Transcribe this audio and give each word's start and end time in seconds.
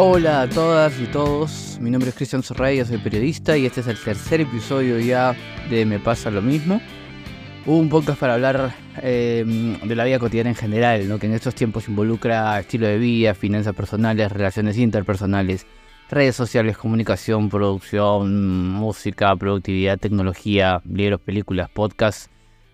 Hola 0.00 0.42
a 0.42 0.48
todas 0.48 1.00
y 1.00 1.06
todos, 1.06 1.76
mi 1.80 1.90
nombre 1.90 2.10
es 2.10 2.14
Cristian 2.14 2.44
Sorrey, 2.44 2.84
soy 2.84 2.98
periodista 2.98 3.56
y 3.56 3.66
este 3.66 3.80
es 3.80 3.88
el 3.88 3.98
tercer 3.98 4.40
episodio 4.40 5.00
ya 5.00 5.34
de 5.68 5.84
Me 5.84 5.98
pasa 5.98 6.30
lo 6.30 6.40
mismo. 6.40 6.80
Un 7.66 7.88
podcast 7.88 8.20
para 8.20 8.34
hablar 8.34 8.72
em, 9.02 9.76
de 9.80 9.96
la 9.96 10.04
vida 10.04 10.20
cotidiana 10.20 10.50
en 10.50 10.56
general, 10.56 11.08
¿no? 11.08 11.18
que 11.18 11.26
en 11.26 11.32
estos 11.32 11.56
tiempos 11.56 11.88
involucra 11.88 12.60
estilo 12.60 12.86
de 12.86 12.96
vida, 12.96 13.34
finanzas 13.34 13.74
personales, 13.74 14.30
relaciones 14.30 14.78
interpersonales, 14.78 15.66
redes 16.10 16.36
sociales, 16.36 16.76
comunicación, 16.76 17.48
producción, 17.48 18.70
música, 18.72 19.34
productividad, 19.36 19.98
tecnología, 19.98 20.80
libros, 20.84 21.20
películas, 21.20 21.70
podcasts 21.70 22.30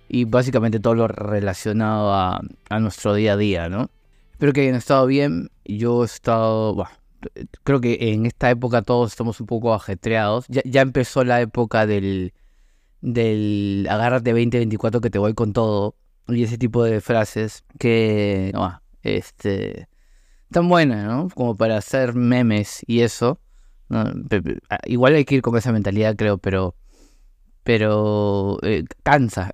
y 0.09 0.25
básicamente 0.25 0.81
todo 0.81 0.95
lo 0.95 1.09
relacionado 1.09 2.15
a, 2.15 2.41
nuestro 2.79 3.15
día 3.15 3.33
a 3.33 3.37
día. 3.37 3.69
¿no? 3.69 3.91
Espero 4.33 4.53
que 4.53 4.63
hayan 4.63 4.77
estado 4.77 5.07
bien. 5.07 5.51
Yo 5.65 6.03
he 6.03 6.07
estado, 6.07 6.87
creo 7.65 7.81
que 7.81 7.99
en 8.13 8.27
esta 8.27 8.51
época 8.51 8.83
todos 8.83 9.13
estamos 9.13 9.41
un 9.41 9.47
poco 9.47 9.75
ajetreados. 9.75 10.47
Ya, 10.49 10.83
empezó 10.83 11.25
la 11.25 11.41
época 11.41 11.87
del, 11.87 12.33
del 13.01 13.87
agárrate 13.91 14.31
2024 14.31 15.01
que 15.01 15.11
te 15.11 15.19
voy 15.19 15.35
con 15.35 15.53
todo. 15.53 15.97
Y 16.29 16.43
ese 16.43 16.57
tipo 16.57 16.85
de 16.85 17.01
frases 17.01 17.65
que, 17.79 18.51
no, 18.55 18.81
este, 19.03 19.89
tan 20.55 20.69
buenas, 20.69 21.05
¿no? 21.05 21.29
Como 21.35 21.57
para 21.57 21.77
hacer 21.77 22.15
memes 22.15 22.85
y 22.87 23.01
eso. 23.01 23.41
Igual 24.87 25.15
hay 25.17 25.25
que 25.25 25.35
ir 25.35 25.43
con 25.43 25.57
esa 25.57 25.73
mentalidad, 25.73 26.15
creo, 26.15 26.39
pero, 26.39 26.77
pero 27.65 28.59
eh, 28.63 28.85
cansa. 29.03 29.51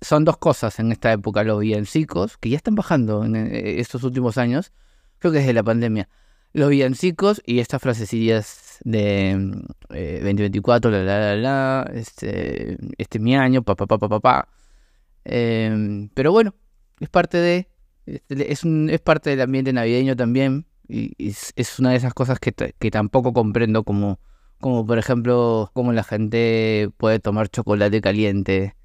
Son 0.00 0.24
dos 0.24 0.38
cosas 0.38 0.80
en 0.80 0.90
esta 0.90 1.12
época, 1.12 1.44
los 1.44 1.60
villancicos, 1.60 2.36
que 2.36 2.50
ya 2.50 2.56
están 2.56 2.74
bajando 2.74 3.24
en 3.24 3.36
eh, 3.36 3.80
estos 3.80 4.02
últimos 4.02 4.38
años, 4.38 4.72
creo 5.20 5.32
que 5.32 5.38
desde 5.38 5.52
la 5.52 5.62
pandemia 5.62 6.08
los 6.52 6.68
villancicos 6.68 7.40
y 7.46 7.60
estas 7.60 7.80
frasecillas 7.80 8.78
de 8.82 9.36
2024, 9.88 10.90
eh, 10.90 11.04
la, 11.04 11.04
la, 11.04 11.20
la, 11.20 11.36
la, 11.36 11.90
este, 11.94 12.76
este 12.98 13.18
es 13.18 13.22
mi 13.22 13.36
año, 13.36 13.62
papá, 13.62 13.86
papá, 13.86 14.08
papá. 14.08 14.48
Eh, 15.24 16.08
pero 16.12 16.32
bueno, 16.32 16.56
es 16.98 17.08
parte 17.08 17.38
de, 17.38 17.68
es, 18.06 18.64
un, 18.64 18.90
es 18.90 19.00
parte 19.00 19.30
del 19.30 19.40
ambiente 19.40 19.72
navideño 19.72 20.16
también 20.16 20.66
y, 20.88 21.14
es, 21.18 21.78
una 21.78 21.90
de 21.90 21.96
esas 21.96 22.14
cosas 22.14 22.38
que, 22.40 22.52
que 22.52 22.90
tampoco 22.90 23.32
comprendo 23.32 23.84
como, 23.84 24.18
como 24.58 24.84
por 24.86 24.98
ejemplo, 24.98 25.70
cómo 25.72 25.92
la 25.92 26.04
gente 26.04 26.90
puede 26.96 27.20
tomar 27.20 27.48
chocolate 27.48 28.00
caliente 28.00 28.76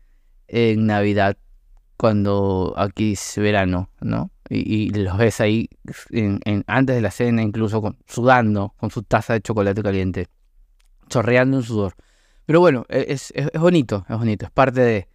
en 0.48 0.86
Navidad 0.86 1.38
cuando 1.98 2.74
aquí 2.78 3.14
es 3.14 3.34
verano, 3.38 3.90
¿no? 4.02 4.32
Y, 4.50 4.92
los 4.92 5.18
ves 5.18 5.42
ahí 5.42 5.70
en, 6.12 6.64
antes 6.68 6.96
de 6.96 7.02
la 7.02 7.10
cena, 7.10 7.42
incluso 7.42 7.96
sudando 8.06 8.76
con 8.78 8.92
su 8.92 9.02
taza 9.02 9.34
de 9.34 9.42
chocolate 9.42 9.82
caliente, 9.82 10.28
chorreando 11.10 11.58
en 11.58 11.64
sudor. 11.64 11.96
Pero 12.46 12.60
bueno, 12.60 12.86
e, 12.90 13.06
es, 13.10 13.34
es, 13.36 13.50
bonito, 13.60 14.06
es 14.08 14.18
bonito, 14.18 14.46
es 14.46 14.52
parte 14.52 14.82
de... 14.82 15.08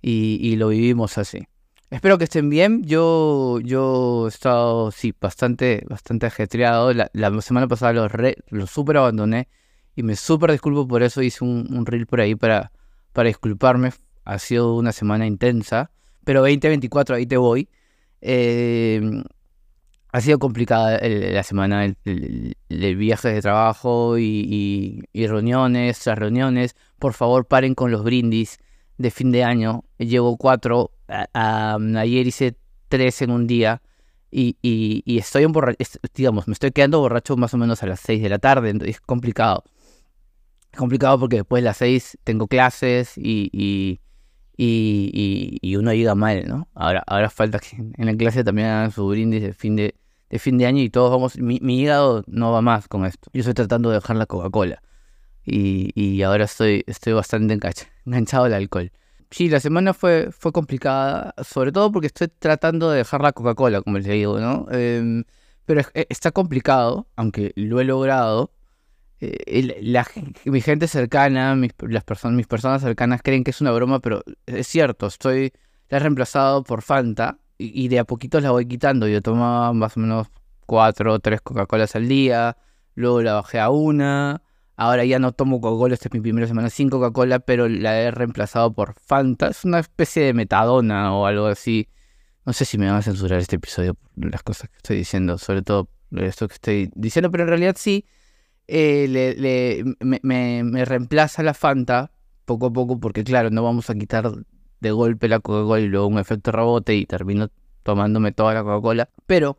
Y, 0.00 0.54
lo 0.56 0.68
vivimos 0.68 1.18
así. 1.18 1.48
Espero 1.90 2.18
que 2.18 2.24
estén 2.24 2.50
bien. 2.50 2.82
Yo, 2.84 3.60
yo 3.60 4.26
he 4.26 4.28
estado, 4.28 4.90
sí, 4.90 5.14
bastante, 5.20 5.84
bastante 5.88 6.26
ajetreado. 6.26 6.92
La, 6.92 7.40
semana 7.40 7.66
pasada 7.68 7.92
lo, 7.92 8.08
re, 8.08 8.36
lo 8.48 8.66
super 8.66 8.98
abandoné 8.98 9.48
y 9.96 10.02
me 10.02 10.16
súper 10.16 10.52
disculpo 10.52 10.86
por 10.86 11.02
eso. 11.02 11.22
Hice 11.22 11.44
un, 11.44 11.66
un 11.74 11.86
reel 11.86 12.06
por 12.06 12.20
ahí 12.20 12.34
para, 12.34 12.72
para 13.12 13.28
disculparme. 13.28 13.92
Ha 14.24 14.38
sido 14.38 14.74
una 14.74 14.92
semana 14.92 15.26
intensa 15.26 15.90
pero 16.28 16.40
2024 16.40 17.16
ahí 17.16 17.24
te 17.24 17.38
voy. 17.38 17.70
Eh, 18.20 19.00
ha 20.12 20.20
sido 20.20 20.38
complicada 20.38 21.00
la 21.00 21.42
semana, 21.42 21.86
el, 21.86 22.54
viaje 22.68 23.32
de 23.32 23.40
trabajo 23.40 24.18
y, 24.18 25.00
reuniones 25.14 25.98
tras 26.00 26.18
reuniones. 26.18 26.76
Por 26.98 27.14
favor, 27.14 27.46
paren 27.46 27.74
con 27.74 27.90
los 27.90 28.04
brindis 28.04 28.58
de 28.98 29.10
fin 29.10 29.30
de 29.30 29.44
año. 29.44 29.84
Llevo 29.98 30.36
cuatro, 30.36 30.92
ayer 31.32 32.26
hice 32.26 32.56
tres 32.88 33.22
en 33.22 33.30
un 33.30 33.46
día 33.46 33.80
y, 34.30 35.02
estoy 35.18 35.44
en 35.44 35.52
digamos, 36.14 36.48
me 36.48 36.52
estoy 36.52 36.72
quedando 36.72 37.00
borracho 37.00 37.36
más 37.36 37.54
o 37.54 37.56
menos 37.56 37.82
a 37.82 37.86
las 37.86 38.00
seis 38.00 38.22
de 38.22 38.28
la 38.28 38.38
tarde, 38.38 38.74
es 38.84 39.00
complicado. 39.00 39.64
Es 40.72 40.78
complicado 40.78 41.18
porque 41.18 41.36
después 41.36 41.62
de 41.62 41.64
las 41.64 41.78
seis 41.78 42.18
tengo 42.24 42.46
clases 42.46 43.14
y, 43.16 43.50
y, 44.56 45.76
uno 45.76 45.94
llega 45.94 46.14
mal, 46.14 46.46
¿no? 46.46 46.68
Ahora, 46.74 47.02
ahora 47.06 47.30
falta 47.30 47.58
que 47.58 47.76
en 47.76 48.06
la 48.06 48.14
clase 48.16 48.44
también 48.44 48.68
hagan 48.68 48.90
su 48.90 49.06
brindis 49.08 49.42
de 49.42 49.52
fin 49.54 49.76
de 49.76 49.94
fin 50.38 50.58
de 50.58 50.66
año 50.66 50.82
y 50.82 50.90
todos 50.90 51.10
vamos, 51.10 51.38
mi, 51.38 51.56
hígado 51.80 52.22
no 52.26 52.52
va 52.52 52.60
más 52.60 52.88
con 52.88 53.06
esto. 53.06 53.30
Yo 53.32 53.40
estoy 53.40 53.54
tratando 53.54 53.88
de 53.88 53.96
dejar 53.96 54.16
la 54.16 54.26
Coca-Cola 54.26 54.82
y, 55.50 56.22
ahora 56.22 56.44
estoy, 56.44 56.84
estoy 56.86 57.12
bastante 57.12 57.54
enganchado 58.04 58.44
al 58.44 58.54
alcohol. 58.54 58.92
Sí, 59.30 59.48
la 59.48 59.60
semana 59.60 59.92
fue, 59.94 60.30
fue 60.32 60.52
complicada, 60.52 61.34
sobre 61.44 61.70
todo 61.72 61.92
porque 61.92 62.06
estoy 62.06 62.28
tratando 62.28 62.90
de 62.90 62.98
dejar 62.98 63.20
la 63.20 63.32
Coca-Cola, 63.32 63.82
como 63.82 63.98
les 63.98 64.06
digo, 64.06 64.40
¿no? 64.40 64.66
Em, 64.70 65.24
pero 65.66 65.82
está 65.94 66.30
complicado, 66.32 67.08
aunque 67.14 67.52
lo 67.56 67.80
he 67.80 67.84
logrado, 67.84 68.52
eh, 69.20 70.04
mi 70.44 70.60
gente 70.60 70.86
cercana, 70.88 71.54
mis, 71.56 71.72
personas, 71.72 72.36
mis 72.36 72.46
personas 72.46 72.82
cercanas 72.82 73.20
creen 73.22 73.44
que 73.44 73.50
es 73.50 73.60
una 73.60 73.72
broma, 73.72 74.00
pero 74.00 74.22
es 74.46 74.66
cierto, 74.66 75.06
estoy, 75.08 75.52
la 75.88 75.98
he 75.98 76.00
reemplazado 76.00 76.62
por 76.62 76.82
Fanta 76.82 77.38
y, 77.58 77.88
de 77.88 77.98
a 77.98 78.04
poquito 78.04 78.40
la 78.40 78.50
voy 78.52 78.66
quitando. 78.66 79.08
Yo 79.08 79.20
tomaba 79.20 79.72
más 79.72 79.96
o 79.96 80.00
menos 80.00 80.28
cuatro 80.66 81.14
o 81.14 81.18
tres 81.18 81.40
Coca-Colas 81.40 81.96
al 81.96 82.08
día, 82.08 82.56
luego 82.94 83.22
la 83.22 83.34
bajé 83.34 83.58
a 83.58 83.70
una, 83.70 84.42
ahora 84.78 85.04
ya 85.04 85.18
no 85.18 85.32
tomo 85.32 85.60
Coca-Cola, 85.60 85.94
esta 85.94 86.08
es 86.08 86.14
mi 86.14 86.20
primera 86.20 86.46
semana 86.46 86.70
sin 86.70 86.88
Coca-Cola, 86.88 87.40
pero 87.40 87.68
la 87.68 88.00
he 88.00 88.10
reemplazado 88.12 88.72
por 88.72 88.94
Fanta, 88.94 89.48
es 89.48 89.64
una 89.64 89.80
especie 89.80 90.22
de 90.22 90.32
metadona 90.32 91.14
o 91.14 91.26
algo 91.26 91.46
así. 91.46 91.88
No 92.46 92.52
sé 92.52 92.64
si 92.64 92.78
me 92.78 92.86
van 92.86 92.96
a 92.96 93.02
censurar 93.02 93.40
este 93.40 93.56
episodio 93.56 93.94
por 93.94 94.30
las 94.30 94.42
cosas 94.44 94.70
que 94.70 94.76
estoy 94.76 94.96
diciendo, 94.96 95.36
sobre 95.36 95.62
todo 95.62 95.90
esto 96.12 96.46
que 96.46 96.54
estoy 96.54 96.90
diciendo, 96.94 97.30
pero 97.30 97.42
en 97.42 97.48
realidad 97.48 97.74
sí 97.76 98.06
eh, 98.68 99.08
le, 99.08 99.84
me, 100.22 100.84
reemplaza 100.84 101.42
la 101.42 101.54
Fanta 101.54 102.12
poco 102.44 102.66
a 102.66 102.72
poco, 102.72 103.00
porque 103.00 103.24
claro, 103.24 103.50
no 103.50 103.64
vamos 103.64 103.90
a 103.90 103.94
quitar 103.96 104.30
de 104.78 104.90
golpe 104.92 105.26
la 105.26 105.40
Coca-Cola 105.40 105.80
y 105.82 105.88
luego 105.88 106.06
un 106.06 106.18
efecto 106.20 106.52
rebote 106.52 106.94
y 106.94 107.04
termino 107.04 107.50
tomándome 107.82 108.30
toda 108.30 108.54
la 108.54 108.62
Coca-Cola. 108.62 109.10
Pero 109.26 109.58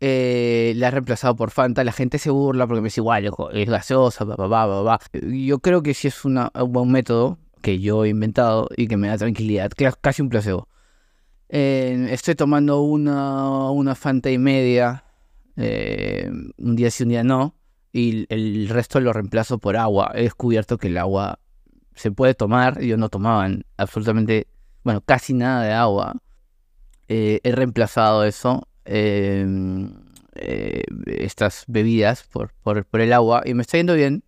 eh, 0.00 0.72
la 0.76 0.88
ha 0.88 0.90
reemplazado 0.90 1.36
por 1.36 1.50
Fanta. 1.50 1.84
La 1.84 1.92
gente 1.92 2.18
se 2.18 2.30
burla 2.30 2.66
porque 2.66 2.80
me 2.80 2.86
dice, 2.86 3.00
igual, 3.00 3.30
es 3.52 3.68
gaseosa, 3.68 4.24
va, 4.24 5.00
Yo 5.22 5.58
creo 5.60 5.82
que 5.82 5.94
sí 5.94 6.08
es 6.08 6.24
un 6.24 6.48
buen 6.68 6.90
método 6.90 7.38
que 7.62 7.80
yo 7.80 8.04
he 8.04 8.08
inventado 8.08 8.68
y 8.76 8.86
que 8.86 8.96
me 8.96 9.08
da 9.08 9.18
tranquilidad, 9.18 9.70
casi 10.00 10.22
un 10.22 10.28
placebo. 10.28 10.68
Eh, 11.48 12.08
estoy 12.10 12.34
tomando 12.34 12.82
una, 12.82 13.70
una 13.70 13.94
Fanta 13.94 14.30
y 14.30 14.38
media, 14.38 15.04
un 15.56 16.76
día 16.76 16.90
sí, 16.90 17.02
un 17.02 17.08
día 17.08 17.24
no 17.24 17.58
y 17.92 18.26
el 18.28 18.68
resto 18.68 19.00
lo 19.00 19.12
reemplazo 19.12 19.58
por 19.58 19.76
agua. 19.76 20.12
He 20.14 20.22
descubierto 20.22 20.78
que 20.78 20.88
el 20.88 20.98
agua 20.98 21.40
se 21.94 22.10
puede 22.10 22.34
tomar. 22.34 22.80
Yo 22.80 22.96
no 22.96 23.08
tomaba 23.08 23.48
absolutamente, 23.76 24.46
bueno, 24.84 25.00
casi 25.00 25.34
nada 25.34 25.64
de 25.64 25.72
agua. 25.72 26.14
Eh, 27.08 27.40
he 27.42 27.52
reemplazado 27.52 28.24
eso, 28.24 28.68
em, 28.88 29.92
eh, 30.34 30.82
estas 31.06 31.64
bebidas, 31.68 32.22
por, 32.24 32.52
por, 32.62 33.00
el 33.00 33.12
agua 33.12 33.42
y 33.44 33.54
me 33.54 33.62
está 33.62 33.76
yendo 33.76 33.94
bien. 33.94 34.24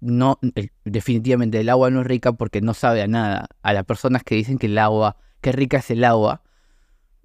No, 0.00 0.38
definitivamente 0.84 1.60
el 1.60 1.68
agua 1.68 1.90
no 1.90 2.00
es 2.00 2.06
rica 2.06 2.32
porque 2.32 2.60
no 2.62 2.72
sabe 2.72 3.02
a 3.02 3.06
nada. 3.08 3.48
A 3.62 3.72
las 3.72 3.84
personas 3.84 4.22
que 4.22 4.36
dicen 4.36 4.58
que 4.58 4.66
el 4.66 4.78
agua, 4.78 5.16
que 5.40 5.52
rica 5.52 5.78
es 5.78 5.90
el 5.90 6.04
agua, 6.04 6.42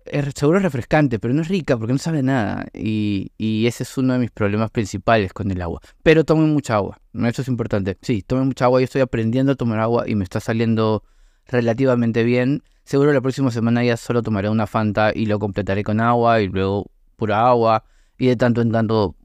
es, 0.06 0.34
seguro 0.36 0.58
es 0.58 0.64
refrescante, 0.64 1.20
pero 1.20 1.34
no 1.34 1.42
es 1.42 1.48
rica 1.48 1.78
porque 1.78 1.94
no 1.94 2.00
sabe 2.00 2.24
nada. 2.24 2.66
Y, 2.74 3.32
ese 3.68 3.84
es 3.84 3.98
uno 3.98 4.14
de 4.14 4.20
mis 4.20 4.32
problemas 4.32 4.72
principales 4.72 5.34
con 5.34 5.52
el 5.52 5.62
agua. 5.62 5.82
Pero 6.04 6.26
tomen 6.26 6.52
mucha 6.52 6.76
agua, 6.76 7.00
eso 7.14 7.42
es 7.42 7.48
importante. 7.48 7.98
Sí, 8.02 8.22
tomen 8.24 8.48
mucha 8.48 8.66
agua. 8.66 8.82
Yo 8.82 8.86
estoy 8.86 9.02
aprendiendo 9.02 9.54
a 9.54 9.56
tomar 9.56 9.80
agua 9.80 10.08
y 10.08 10.16
me 10.16 10.24
está 10.24 10.40
saliendo 10.40 11.04
relativamente 11.48 12.24
bien. 12.24 12.64
Seguro 12.84 13.14
la 13.14 13.22
próxima 13.22 13.52
semana 13.52 13.84
ya 13.84 13.98
solo 13.98 14.22
tomaré 14.22 14.50
una 14.50 14.68
Fanta 14.68 15.12
y 15.14 15.26
lo 15.26 15.40
completaré 15.40 15.84
con 15.84 16.00
agua 16.00 16.42
y 16.42 16.48
luego 16.48 16.92
pura 17.16 17.48
agua. 17.48 17.84
Y 18.18 18.28
de 18.28 18.36
tanto 18.36 18.62
en 18.62 18.72
tanto 18.72 19.16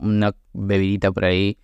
una 0.00 0.34
bebidita 0.52 1.12
por 1.12 1.24
ahí. 1.24 1.58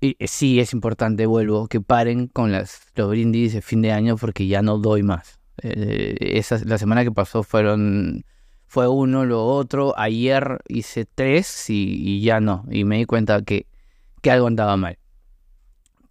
Y 0.00 0.16
eh, 0.18 0.28
sí, 0.28 0.60
es 0.60 0.72
importante, 0.72 1.26
vuelvo, 1.26 1.66
que 1.68 1.80
paren 1.80 2.26
con 2.26 2.52
las, 2.52 2.88
los 2.94 3.08
brindis 3.08 3.54
de 3.54 3.62
fin 3.62 3.80
de 3.82 3.92
año 3.92 4.16
porque 4.16 4.46
ya 4.46 4.62
no 4.62 4.78
doy 4.78 5.02
más. 5.02 5.38
Eh, 5.62 6.16
esa, 6.20 6.58
la 6.64 6.78
semana 6.78 7.04
que 7.04 7.12
pasó 7.12 7.42
fueron 7.42 8.24
fue 8.66 8.88
uno, 8.88 9.24
lo 9.24 9.46
otro. 9.46 9.94
Ayer 9.96 10.58
hice 10.68 11.06
tres 11.06 11.70
y, 11.70 12.20
ya 12.22 12.40
no. 12.40 12.64
Y 12.70 12.84
me 12.84 12.98
di 12.98 13.04
cuenta 13.04 13.42
que, 13.42 13.66
que 14.20 14.30
algo 14.30 14.46
andaba 14.48 14.76
mal. 14.76 14.98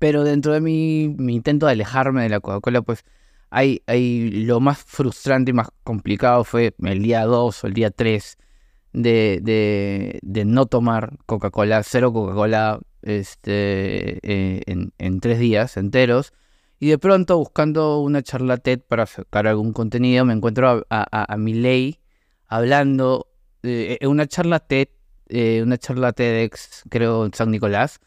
Pero 0.03 0.25
dentro 0.25 0.51
de 0.51 0.59
mi, 0.59 1.03
intento 1.33 1.65
de 1.65 1.71
alejarme 1.71 2.23
de 2.23 2.27
la 2.27 2.41
Coca-Cola, 2.41 2.81
pues 2.81 3.05
hay, 3.49 3.81
lo 4.45 4.59
más 4.59 4.79
frustrante 4.83 5.51
y 5.51 5.53
más 5.53 5.69
complicado 5.85 6.43
fue 6.43 6.75
el 6.83 7.01
día 7.01 7.23
2 7.23 7.63
o 7.63 7.67
el 7.67 7.73
día 7.73 7.89
3 7.89 8.37
de, 8.91 10.19
no 10.45 10.65
tomar 10.65 11.17
Coca-Cola, 11.25 11.83
cero 11.83 12.11
Coca-Cola 12.11 12.81
este, 13.01 14.19
eh, 14.23 14.63
en, 14.65 14.91
en, 14.97 15.21
tres 15.21 15.39
días 15.39 15.77
enteros. 15.77 16.33
Y 16.81 16.89
de 16.89 16.97
pronto, 16.97 17.37
buscando 17.37 18.01
una 18.01 18.21
charla 18.21 18.57
TED 18.57 18.81
para 18.81 19.05
sacar 19.05 19.47
algún 19.47 19.71
contenido, 19.71 20.25
me 20.25 20.33
encuentro 20.33 20.85
a, 20.89 21.07
a, 21.11 21.33
a 21.33 21.37
Miley 21.37 22.01
hablando, 22.47 23.29
en 23.61 23.99
eh, 24.01 24.07
una 24.07 24.27
charla 24.27 24.59
TED, 24.59 24.89
eh, 25.29 25.61
una 25.63 25.77
charla 25.77 26.11
TEDx, 26.11 26.83
creo, 26.89 27.25
en 27.25 27.33
San 27.33 27.51
Nicolás. 27.51 28.01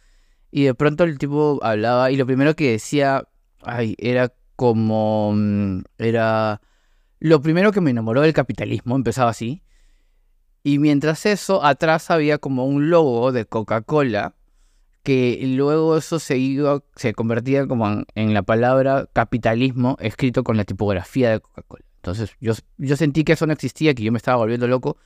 Y 0.56 0.64
de 0.64 0.75
pronto 0.75 1.05
el 1.05 1.19
tipo 1.19 1.61
hablaba, 1.62 2.11
y 2.11 2.17
lo 2.17 2.25
primero 2.25 2.56
que 2.56 2.70
decía, 2.70 3.29
era 3.99 4.32
como 4.56 5.35
mm, 5.35 5.82
era 5.99 6.62
lo 7.19 7.43
primero 7.43 7.73
que 7.73 7.82
me 7.82 7.91
enamoró 7.91 8.23
del 8.23 8.32
capitalismo, 8.32 8.97
empezaba 8.97 9.29
así. 9.29 9.62
Y 10.62 10.79
mientras 10.79 11.26
eso, 11.26 11.62
atrás 11.62 12.11
había 12.11 12.38
como 12.38 12.64
un 12.64 12.88
logo 12.88 13.32
de 13.32 13.44
Coca-Cola, 13.44 14.35
que 15.03 15.38
luego 15.44 15.99
eso 15.99 16.19
se 16.19 16.38
iba, 16.38 16.82
se 16.94 17.12
convertía 17.12 17.67
como 17.67 18.05
en, 18.14 18.32
la 18.32 18.41
palabra 18.41 19.11
capitalismo 19.12 19.99
escrito 20.00 20.43
con 20.43 20.56
la 20.56 20.64
tipografía 20.64 21.32
de 21.32 21.41
Coca-Cola. 21.41 21.85
Entonces 21.97 22.31
yo, 22.41 22.55
yo 22.79 22.97
sentí 22.97 23.25
que 23.25 23.35
eso 23.35 23.47
no 23.47 23.52
existía, 23.52 23.93
que 23.93 24.05
yo 24.05 24.11
me 24.11 24.17
estaba 24.17 24.38
volviendo 24.38 24.67
loco. 24.67 24.97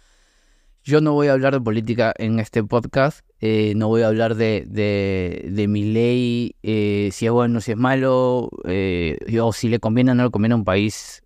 Yo 0.82 1.00
no 1.02 1.12
voy 1.12 1.28
a 1.28 1.34
hablar 1.34 1.52
de 1.52 1.60
política 1.60 2.14
en 2.16 2.38
este 2.38 2.64
podcast, 2.64 3.20
eh, 3.38 3.74
no 3.76 3.88
voy 3.88 4.00
a 4.00 4.08
hablar 4.08 4.34
de, 4.34 4.64
de, 4.66 5.68
mi 5.68 5.84
ley, 5.84 6.56
eh, 6.62 7.10
si 7.12 7.26
es 7.26 7.32
bueno, 7.32 7.60
si 7.60 7.72
es 7.72 7.76
malo, 7.76 8.48
eh, 8.64 9.18
o 9.42 9.52
si 9.52 9.68
le 9.68 9.78
conviene 9.78 10.12
o 10.12 10.14
no 10.14 10.24
le 10.24 10.30
conviene 10.30 10.54
a 10.54 10.56
un 10.56 10.64
país. 10.64 11.22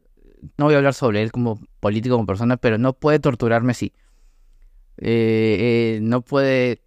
No 0.59 0.65
voy 0.65 0.75
a 0.75 0.79
hablar 0.79 0.95
sobre 0.95 1.23
él 1.23 1.31
como 1.31 1.61
político, 1.79 2.17
como 2.17 2.27
persona, 2.27 2.57
pero 2.57 2.79
no 2.79 2.95
puede 2.95 3.21
torturarme 3.21 3.71
así. 3.71 3.93
no 4.99 6.21
puede 6.23 6.83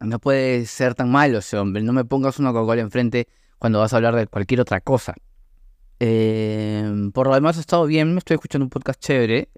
no 0.00 0.18
puede 0.18 0.66
ser 0.66 0.94
tan 0.94 1.10
malo 1.10 1.38
ese 1.38 1.56
hombre. 1.56 1.82
No 1.82 1.92
me 1.92 2.04
pongas 2.04 2.38
una 2.40 2.52
Coca-Cola 2.52 2.82
enfrente 2.82 3.28
cuando 3.58 3.78
vas 3.78 3.92
a 3.92 3.96
hablar 3.96 4.16
de 4.16 4.26
cualquier 4.26 4.60
otra 4.60 4.80
cosa. 4.80 5.14
Por 7.12 7.28
lo 7.28 7.34
demás, 7.34 7.56
he 7.56 7.60
estado 7.60 7.86
bien. 7.86 8.12
Me 8.12 8.18
estoy 8.18 8.34
escuchando 8.34 8.64
un 8.64 8.70
podcast 8.70 9.00
chévere. 9.00 9.48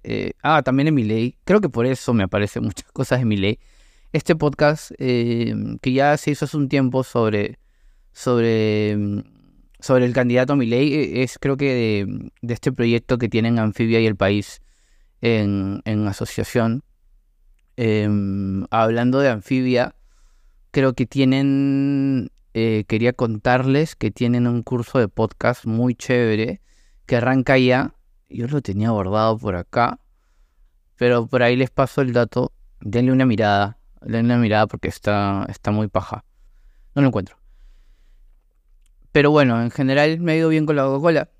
ah, 0.42 0.62
también 0.62 0.88
en 0.88 0.94
mi 0.94 1.04
ley. 1.04 1.36
Creo 1.44 1.60
que 1.60 1.68
por 1.68 1.86
eso 1.86 2.12
me 2.14 2.24
aparecen 2.24 2.64
muchas 2.64 2.90
cosas 2.92 3.20
en 3.20 3.28
mi 3.28 3.36
ley 3.36 3.58
este 4.14 4.36
podcast 4.36 4.92
eh, 4.98 5.52
que 5.82 5.92
ya 5.92 6.16
se 6.16 6.30
hizo 6.30 6.44
hace 6.44 6.56
un 6.56 6.68
tiempo 6.68 7.02
sobre, 7.02 7.58
sobre, 8.12 8.96
mm, 8.96 9.22
sobre 9.80 10.04
el 10.06 10.12
candidato 10.12 10.54
Milei 10.54 10.94
e, 10.94 11.22
es 11.24 11.36
creo 11.40 11.56
que 11.56 12.06
de, 12.40 12.54
este 12.54 12.70
proyecto 12.70 13.18
que 13.18 13.28
tienen 13.28 13.58
Anfibia 13.58 13.98
y 13.98 14.06
el 14.06 14.14
país 14.14 14.62
en, 15.20 15.82
asociación. 16.06 16.84
Em, 17.76 18.66
hablando 18.70 19.18
de 19.18 19.30
Anfibia, 19.30 19.96
creo 20.70 20.94
que 20.94 21.06
tienen, 21.06 22.30
eh, 22.54 22.84
quería 22.88 23.12
contarles 23.12 23.96
que 23.96 24.10
tienen 24.10 24.46
un 24.46 24.62
curso 24.62 24.98
de 24.98 25.08
podcast 25.08 25.66
muy 25.66 25.94
chévere 25.94 26.62
que 27.06 27.16
arranca 27.16 27.58
ya. 27.58 27.94
Yo 28.28 28.46
lo 28.46 28.62
tenía 28.62 28.88
abordado 28.88 29.38
por 29.38 29.56
acá, 29.56 30.00
pero 30.96 31.26
por 31.26 31.42
ahí 31.42 31.56
les 31.56 31.70
paso 31.70 32.00
el 32.00 32.12
dato. 32.12 32.52
Denle 32.80 33.12
una 33.12 33.26
mirada 33.26 33.78
denle 34.04 34.34
una 34.34 34.38
mirada 34.38 34.66
porque 34.66 34.88
está, 34.88 35.46
está 35.48 35.70
muy 35.70 35.88
paja. 35.88 36.24
No 36.94 37.02
lo 37.02 37.08
encuentro. 37.08 37.36
Pero 39.12 39.30
bueno, 39.30 39.60
en 39.62 39.70
general 39.70 40.20
me 40.20 40.32
ha 40.32 40.36
ido 40.36 40.48
bien 40.48 40.66
con 40.66 40.76
la 40.76 40.84
Coca-Cola. 40.84 41.30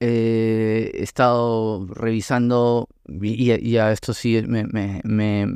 Eh, 0.00 0.90
he 0.94 1.02
estado 1.02 1.86
revisando 1.86 2.88
y, 3.06 3.76
a 3.76 3.92
esto 3.92 4.14
sí 4.14 4.42
me, 4.46 4.64
me, 4.64 5.02
me, 5.04 5.46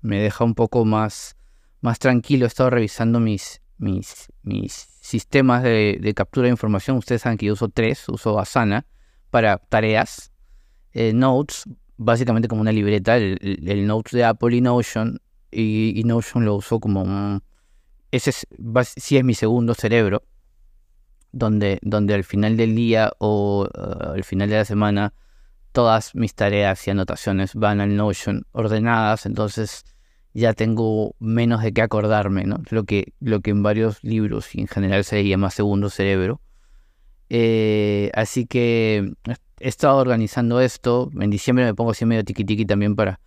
me, 0.00 0.20
deja 0.20 0.44
un 0.44 0.54
poco 0.54 0.84
más, 0.84 1.36
más 1.80 1.98
tranquilo. 1.98 2.44
He 2.44 2.48
estado 2.48 2.70
revisando 2.70 3.20
mis, 3.20 3.60
mis, 3.78 4.28
sistemas 5.00 5.62
de, 5.62 6.12
captura 6.14 6.46
de 6.46 6.52
información. 6.52 6.96
Ustedes 6.96 7.22
saben 7.22 7.38
que 7.38 7.46
yo 7.46 7.54
uso 7.54 7.68
tres. 7.68 8.08
Uso 8.08 8.38
Asana 8.38 8.86
para 9.30 9.58
tareas, 9.58 10.32
eh, 10.92 11.12
Notes, 11.12 11.64
básicamente 11.96 12.48
como 12.48 12.62
una 12.62 12.72
libreta, 12.72 13.16
el, 13.16 13.86
Notes 13.86 14.12
de 14.12 14.24
Apple 14.24 14.56
y 14.56 14.60
Notion, 14.60 15.20
y, 15.50 16.02
Notion 16.04 16.44
lo 16.44 16.56
uso 16.56 16.80
como 16.80 17.02
un... 17.02 17.42
Ese 18.10 18.30
es, 18.30 18.46
sí 18.96 19.18
es 19.18 19.24
mi 19.24 19.34
segundo 19.34 19.74
cerebro, 19.74 20.24
donde, 21.30 21.78
donde 21.82 22.14
al 22.14 22.24
final 22.24 22.56
del 22.56 22.74
día 22.74 23.12
o 23.18 23.68
uh, 23.72 24.12
al 24.14 24.24
final 24.24 24.48
de 24.48 24.56
la 24.56 24.64
semana 24.64 25.14
todas 25.70 26.14
mis 26.16 26.34
tareas 26.34 26.84
y 26.88 26.90
anotaciones 26.90 27.54
van 27.54 27.80
al 27.80 27.94
Notion 27.94 28.46
ordenadas, 28.50 29.26
entonces 29.26 29.84
ya 30.32 30.52
tengo 30.54 31.14
menos 31.18 31.62
de 31.62 31.72
qué 31.72 31.82
acordarme, 31.82 32.44
¿no? 32.44 32.62
Lo 32.70 32.84
que, 32.84 33.12
lo 33.20 33.40
que 33.40 33.50
en 33.50 33.62
varios 33.62 34.02
libros 34.04 34.54
y 34.54 34.60
en 34.60 34.68
general 34.68 35.04
se 35.04 35.26
llama 35.26 35.50
segundo 35.50 35.90
cerebro. 35.90 36.40
Eh, 37.28 38.10
así 38.14 38.46
que 38.46 39.12
he 39.60 39.68
estado 39.68 39.98
organizando 39.98 40.60
esto. 40.60 41.10
En 41.18 41.30
diciembre 41.30 41.64
me 41.64 41.74
pongo 41.74 41.92
así 41.92 42.04
medio 42.04 42.24
tiki 42.24 42.44
tiki 42.44 42.64
también 42.64 42.96
para, 42.96 43.20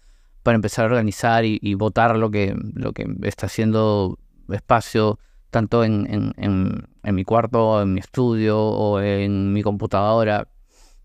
para 0.43 0.55
empezar 0.55 0.85
a 0.85 0.87
organizar 0.89 1.45
y, 1.45 1.73
votar 1.75 2.17
lo 2.17 2.31
que, 2.31 2.55
lo 2.73 2.93
que 2.93 3.05
está 3.23 3.47
haciendo 3.47 4.17
espacio, 4.49 5.19
tanto 5.49 5.83
en, 5.83 6.33
en, 6.37 7.15
mi 7.15 7.23
cuarto, 7.23 7.81
en 7.81 7.93
mi 7.93 7.99
estudio, 7.99 8.59
o 8.59 8.99
en 9.01 9.53
mi 9.53 9.61
computadora, 9.61 10.47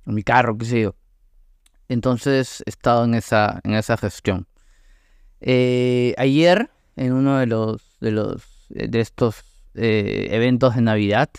en 0.06 0.14
mi 0.14 0.22
carro, 0.22 0.56
qué 0.58 0.64
sé 0.64 0.80
yo. 0.82 0.94
Entonces 1.88 2.62
he 2.66 2.70
estado 2.70 3.04
en 3.04 3.14
esa, 3.14 3.60
en 3.64 3.74
esa 3.74 3.96
gestión. 3.96 4.46
Eh, 5.40 6.14
ayer, 6.19 6.70
en 6.96 7.12
uno 7.12 7.38
de 7.38 7.46
los 7.46 7.96
de 8.00 8.11
los 8.11 8.67
de 8.69 9.00
estos 9.00 9.44
eh, 9.75 10.29
eventos 10.31 10.75
de 10.75 10.82
Navidad, 10.82 11.31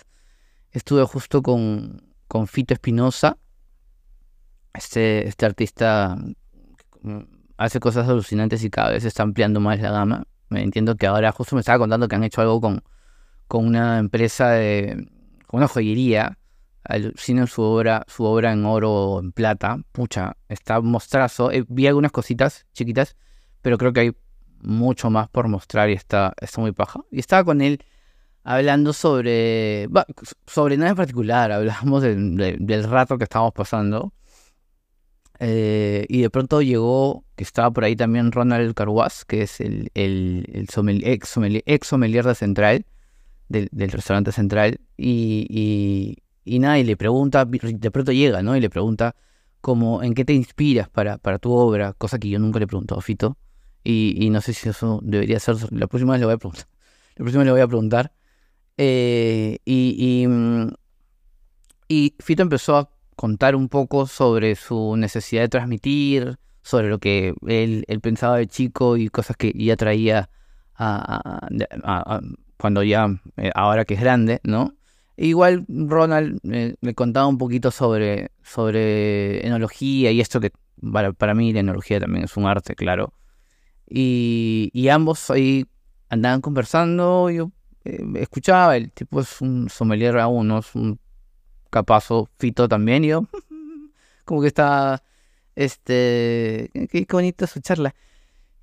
estuve 0.72 1.04
justo 1.04 1.42
con, 1.42 2.14
con 2.28 2.48
Fito 2.48 2.74
Espinosa, 2.74 3.38
este, 4.74 5.28
este 5.28 5.46
artista 5.46 6.18
hace 7.58 7.80
cosas 7.80 8.08
alucinantes 8.08 8.64
y 8.64 8.70
cada 8.70 8.92
vez 8.92 9.04
está 9.04 9.24
ampliando 9.24 9.60
más 9.60 9.80
la 9.80 9.92
gama. 9.92 10.24
Me 10.50 10.64
entiendo 10.64 10.96
que 10.96 11.08
ahora 11.08 11.32
justo 11.32 11.56
me 11.56 11.60
estaba 11.60 11.80
contando 11.80 12.08
que 12.08 12.16
han 12.16 12.24
hecho 12.24 12.42
algo 12.42 12.62
con, 12.62 12.82
con 13.48 13.66
una 13.66 14.00
empresa 14.00 14.52
de 14.52 15.08
con 15.48 15.60
una 15.60 15.68
joyería 15.68 16.38
alucinan 16.84 17.48
su 17.48 17.62
obra 17.62 18.06
su 18.08 18.24
obra 18.24 18.54
en 18.54 18.66
oro 18.66 18.92
o 18.92 19.20
en 19.20 19.32
plata 19.32 19.80
pucha 19.92 20.38
está 20.48 20.80
mostrazo 20.80 21.52
eh, 21.52 21.66
vi 21.68 21.88
algunas 21.88 22.12
cositas 22.12 22.68
chiquitas 22.74 23.18
pero 23.62 23.78
creo 23.78 23.94
que 23.94 24.00
hay 24.00 24.12
mucho 24.62 25.10
más 25.10 25.30
por 25.30 25.48
mostrar 25.48 25.90
y 25.90 25.94
está, 25.94 26.34
está 26.40 26.62
muy 26.62 26.72
paja 26.72 27.02
y 27.12 27.20
estaba 27.20 27.44
con 27.44 27.62
él 27.62 27.84
hablando 28.44 28.94
sobre 28.94 29.88
sobre 30.48 30.78
nada 30.78 30.92
en 30.92 30.98
particular 30.98 31.52
hablamos 31.54 32.04
del 32.04 32.84
rato 32.84 33.18
que 33.18 33.24
estábamos 33.24 33.54
pasando 33.54 34.14
eh, 35.40 36.06
y 36.10 36.22
de 36.22 36.30
pronto 36.30 36.62
llegó, 36.62 37.24
que 37.36 37.44
estaba 37.44 37.72
por 37.72 37.86
ahí 37.86 37.96
también 37.96 38.32
Ronald 38.32 38.74
Carwas, 38.74 39.24
que 39.24 39.44
es 39.44 39.62
el, 39.62 39.90
el, 39.94 40.46
el 40.52 41.04
ex, 41.06 41.30
sommelier, 41.88 42.26
de 42.26 42.36
Central, 42.36 42.86
del, 43.48 43.70
restaurante 43.72 44.34
Central, 44.34 44.82
y, 44.98 46.18
y, 46.44 46.60
nada, 46.60 46.78
y 46.78 46.84
le 46.84 46.98
pregunta, 46.98 47.46
de 47.46 47.92
pronto 47.92 48.12
llega, 48.12 48.44
¿no? 48.44 48.56
Y 48.58 48.60
le 48.60 48.70
pregunta 48.70 49.16
como, 49.62 50.04
¿en 50.04 50.14
qué 50.14 50.26
te 50.26 50.34
inspiras 50.34 50.90
para, 50.90 51.18
para 51.18 51.40
tu 51.40 51.54
obra? 51.54 51.94
Cosa 51.94 52.20
que 52.20 52.30
yo 52.30 52.40
nunca 52.40 52.60
le 52.60 52.68
pregunto 52.68 52.98
a 52.98 53.02
Fito, 53.02 53.38
y, 53.90 54.16
y 54.24 54.30
no 54.30 54.40
sé 54.42 54.54
si 54.54 54.70
eso 54.70 55.00
debería 55.02 55.40
ser, 55.40 55.56
la 55.72 55.88
próxima 55.88 56.14
vez 56.14 56.20
le 56.20 56.26
voy 56.28 56.36
a 56.36 56.38
preguntar. 56.38 56.68
La 57.16 57.24
próxima 57.24 57.44
le 57.44 57.52
voy 57.52 57.62
a 57.62 57.68
preguntar. 57.68 58.14
Eh, 58.78 59.58
y, 59.66 59.96
y, 59.98 60.28
mm, 60.28 60.72
y 61.88 62.16
Fito 62.20 62.44
empezó 62.44 62.78
a 62.78 62.90
contar 63.16 63.56
un 63.56 63.68
poco 63.68 64.08
sobre 64.08 64.56
su 64.56 64.96
necesidad 64.96 65.42
de 65.42 65.50
transmitir, 65.50 66.38
sobre 66.62 66.88
lo 66.88 67.00
que 67.00 67.34
él, 67.48 67.84
pensaba 68.02 68.38
de 68.38 68.48
chico 68.48 68.96
y 68.96 69.10
cosas 69.10 69.36
que 69.36 69.52
ya 69.54 69.76
traía 69.76 70.30
cuando 72.58 72.84
ya, 72.84 73.08
eh, 73.36 73.52
ahora 73.56 73.84
que 73.86 73.96
es 73.96 74.00
grande, 74.00 74.40
¿no? 74.44 74.76
Igual 75.18 75.66
Ronald 75.68 76.40
me 76.44 76.76
eh, 76.82 76.94
contaba 76.94 77.28
un 77.28 77.38
poquito 77.38 77.72
sobre, 77.72 78.32
sobre 78.44 79.46
enología 79.46 80.12
y 80.12 80.22
esto 80.22 80.40
que 80.40 80.52
para, 81.18 81.34
mí 81.34 81.52
la 81.52 81.60
enología 81.60 82.00
también 82.00 82.26
es 82.26 82.38
un 82.38 82.46
arte, 82.46 82.76
claro. 82.76 83.14
Y, 83.90 84.70
y 84.74 84.90
ambos 84.90 85.30
ahí 85.32 85.66
andaban 86.10 86.42
conversando, 86.42 87.30
yo 87.30 87.52
eh, 87.86 88.04
escuchaba, 88.16 88.78
el 88.78 88.92
tipo 88.92 89.22
es 89.22 89.42
un 89.42 89.70
sommelier 89.70 90.18
aún, 90.18 90.48
¿no? 90.48 90.60
Es 90.60 90.76
un 90.76 91.00
capazo 91.70 92.30
Fito 92.38 92.68
también, 92.68 93.04
yo, 93.04 93.26
como 94.26 94.42
que 94.42 94.48
está, 94.48 95.04
este, 95.56 96.70
qué, 96.92 97.08
bonito 97.10 97.48
su 97.48 97.62
charla. 97.62 97.96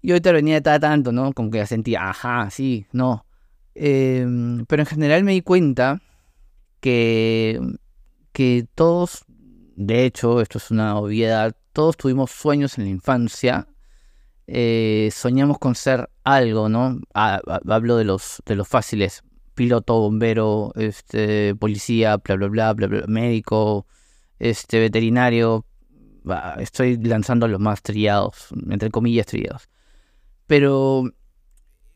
Y 0.02 0.12
hoy 0.12 0.20
venía 0.20 0.60
de 0.60 0.78
tanto, 0.78 1.10
¿no? 1.12 1.32
Como 1.32 1.50
que 1.50 1.66
sentía, 1.66 2.08
ajá, 2.10 2.50
sí, 2.50 2.86
no. 2.92 3.26
Em, 3.74 4.64
pero 4.66 4.82
en 4.82 4.86
general 4.86 5.24
me 5.24 5.32
di 5.32 5.42
cuenta 5.42 6.00
que, 6.80 7.60
que 8.32 8.66
todos, 8.74 9.24
de 9.76 10.04
hecho, 10.04 10.40
esto 10.40 10.58
es 10.58 10.70
una 10.70 10.96
obviedad, 10.98 11.56
todos 11.72 11.96
tuvimos 11.96 12.30
sueños 12.30 12.78
en 12.78 12.84
la 12.84 12.90
infancia. 12.90 13.66
Eh, 14.48 15.10
soñamos 15.12 15.58
con 15.58 15.74
ser 15.74 16.08
algo, 16.22 16.68
¿no? 16.68 17.00
hablo 17.14 17.96
de 17.96 18.04
los, 18.04 18.42
de 18.46 18.56
los 18.56 18.68
fáciles. 18.68 19.22
Piloto, 19.54 19.98
bombero, 20.00 20.72
este, 20.76 21.54
policía, 21.54 22.18
bla, 22.18 22.36
bla, 22.36 22.48
bla, 22.48 22.72
bla, 22.74 22.86
bla 22.86 23.04
médico, 23.06 23.86
este, 24.38 24.78
veterinario. 24.78 25.64
estoy 26.58 26.96
lanzando 26.98 27.48
los 27.48 27.60
más 27.60 27.82
trillados, 27.82 28.48
entre 28.70 28.90
comillas 28.90 29.26
trillados. 29.26 29.68
Pero, 30.46 31.10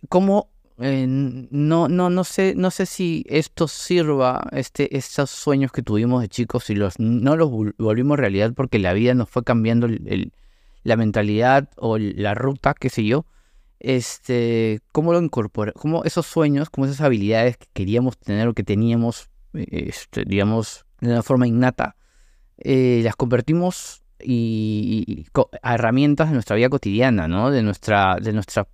¿cómo? 0.08 0.50
Eh, 0.82 1.04
no, 1.06 1.88
no, 1.88 2.08
no 2.08 2.24
sé, 2.24 2.54
no 2.56 2.70
sé 2.70 2.86
si 2.86 3.24
esto 3.28 3.68
sirva, 3.68 4.48
este, 4.52 4.96
estos 4.96 5.28
sueños 5.28 5.72
que 5.72 5.82
tuvimos 5.82 6.22
de 6.22 6.28
chicos, 6.28 6.70
y 6.70 6.74
los, 6.74 6.98
no 6.98 7.36
los 7.36 7.50
volvimos 7.76 8.18
realidad 8.18 8.54
porque 8.56 8.78
la 8.78 8.94
vida 8.94 9.12
nos 9.12 9.28
fue 9.28 9.44
cambiando 9.44 9.88
la 10.82 10.96
mentalidad 10.96 11.68
o 11.76 11.98
la 11.98 12.34
ruta, 12.34 12.74
qué 12.74 12.88
sé 12.88 13.04
yo. 13.04 13.26
Este, 13.78 14.80
cómo 14.92 15.12
lo 15.12 15.22
incorpora, 15.22 15.72
cómo 15.72 16.04
esos 16.04 16.26
sueños, 16.26 16.68
como 16.68 16.86
esas 16.86 17.00
habilidades 17.00 17.56
que 17.56 17.66
queríamos 17.72 18.18
tener 18.18 18.46
o 18.46 18.52
que 18.52 18.62
teníamos, 18.62 19.30
este, 19.54 20.24
digamos, 20.26 20.84
de 21.00 21.08
una 21.08 21.22
forma 21.22 21.46
innata, 21.46 21.96
eh, 22.58 23.00
las 23.02 23.16
convertimos 23.16 24.02
y, 24.22 25.26
a 25.62 25.74
herramientas 25.74 26.28
de 26.28 26.34
nuestra 26.34 26.56
vida 26.56 26.68
cotidiana, 26.68 27.26
¿no? 27.26 27.50
De 27.50 27.62
nuestra, 27.62 28.16
de 28.20 28.32
nuestra, 28.34 28.68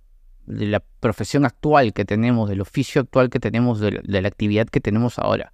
de 0.45 0.65
la 0.65 0.81
profesión 0.99 1.45
actual 1.45 1.93
que 1.93 2.03
tenemos, 2.03 2.49
del 2.49 2.61
oficio 2.61 3.01
actual 3.01 3.29
que 3.29 3.39
tenemos, 3.39 3.79
de, 3.79 4.01
la 4.03 4.27
actividad 4.27 4.67
que 4.67 4.81
tenemos 4.81 5.19
ahora. 5.19 5.53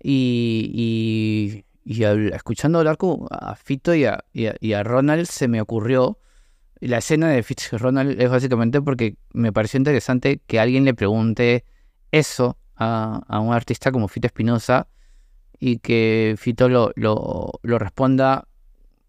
Y, 0.00 0.70
y, 0.72 1.64
escuchando 1.84 2.78
hablar 2.78 2.98
a 3.30 3.54
Fito 3.54 3.94
y 3.94 4.04
a, 4.04 4.24
y 4.32 4.74
Ronald 4.74 5.26
se 5.26 5.48
me 5.48 5.60
ocurrió, 5.60 6.18
la 6.80 6.98
escena 6.98 7.28
de 7.28 7.42
Fito 7.42 7.62
y 7.72 7.76
Ronald 7.76 8.20
es 8.20 8.30
básicamente 8.30 8.80
porque 8.80 9.16
me 9.32 9.52
pareció 9.52 9.78
interesante 9.78 10.40
que 10.46 10.60
alguien 10.60 10.84
le 10.84 10.94
pregunte 10.94 11.64
eso 12.12 12.58
a, 12.76 13.40
un 13.40 13.52
artista 13.52 13.90
como 13.90 14.08
Fito 14.08 14.26
Espinosa 14.26 14.88
y 15.58 15.78
que 15.78 16.36
Fito 16.38 16.68
lo, 16.68 16.92
lo, 16.94 17.50
lo 17.62 17.78
responda 17.78 18.46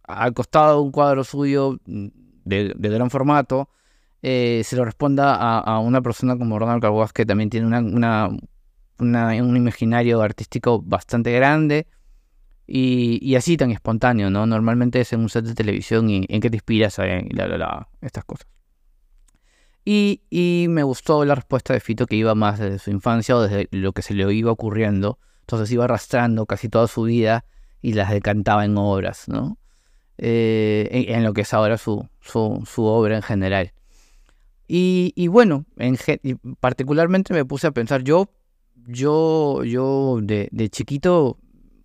al 0.03 0.33
costado 0.33 0.77
de 0.77 0.81
un 0.81 0.91
cuadro 0.91 1.23
suyo 1.23 1.77
mm, 1.85 2.07
de, 2.45 2.73
gran 2.75 3.09
formato, 3.09 3.69
eh, 4.21 4.61
se 4.65 4.75
lo 4.75 4.83
responda 4.83 5.35
a, 5.35 5.79
una 5.79 6.01
persona 6.01 6.37
como 6.37 6.57
Ronald 6.57 6.81
Carguas, 6.81 7.13
que 7.13 7.25
también 7.25 7.49
tiene 7.49 7.67
una, 7.67 8.29
un 8.97 9.57
imaginario 9.57 10.21
artístico 10.21 10.81
bastante 10.81 11.31
grande 11.31 11.87
y, 12.71 13.35
así 13.35 13.57
tan 13.57 13.71
espontáneo, 13.71 14.29
¿no? 14.29 14.45
Normalmente 14.45 15.01
es 15.01 15.11
en 15.13 15.21
un 15.21 15.29
set 15.29 15.45
de 15.45 15.55
televisión 15.55 16.09
y 16.09 16.25
en 16.29 16.39
qué 16.39 16.49
te 16.49 16.57
inspiras, 16.57 16.99
y 16.99 18.05
estas 18.05 18.23
cosas. 18.25 18.47
Y, 19.83 20.21
y, 20.29 20.67
me 20.69 20.83
gustó 20.83 21.25
la 21.25 21.33
respuesta 21.33 21.73
de 21.73 21.79
Fito 21.79 22.05
que 22.05 22.15
iba 22.15 22.35
más 22.35 22.59
desde 22.59 22.77
su 22.77 22.91
infancia 22.91 23.35
o 23.35 23.41
desde 23.41 23.67
lo 23.71 23.91
que 23.93 24.03
se 24.03 24.13
le 24.13 24.31
iba 24.33 24.51
ocurriendo. 24.51 25.17
Entonces 25.41 25.71
iba 25.71 25.85
arrastrando 25.85 26.45
casi 26.45 26.69
toda 26.69 26.87
su 26.87 27.03
vida 27.03 27.43
y 27.81 27.93
las 27.93 28.11
decantaba 28.11 28.65
en 28.65 28.77
obras, 28.77 29.27
¿no? 29.27 29.57
Eh, 30.19 31.05
en, 31.07 31.23
lo 31.23 31.33
que 31.33 31.41
es 31.41 31.53
ahora 31.53 31.77
su, 31.77 32.07
su, 32.21 32.83
obra 32.83 33.15
en 33.15 33.21
general. 33.21 33.73
Y, 34.67 35.27
bueno, 35.29 35.65
en, 35.77 35.97
particularmente 36.59 37.33
me 37.33 37.45
puse 37.45 37.65
a 37.65 37.71
pensar, 37.71 38.03
yo, 38.03 38.29
yo, 38.85 39.63
yo 39.63 40.19
de, 40.21 40.69
chiquito 40.69 41.39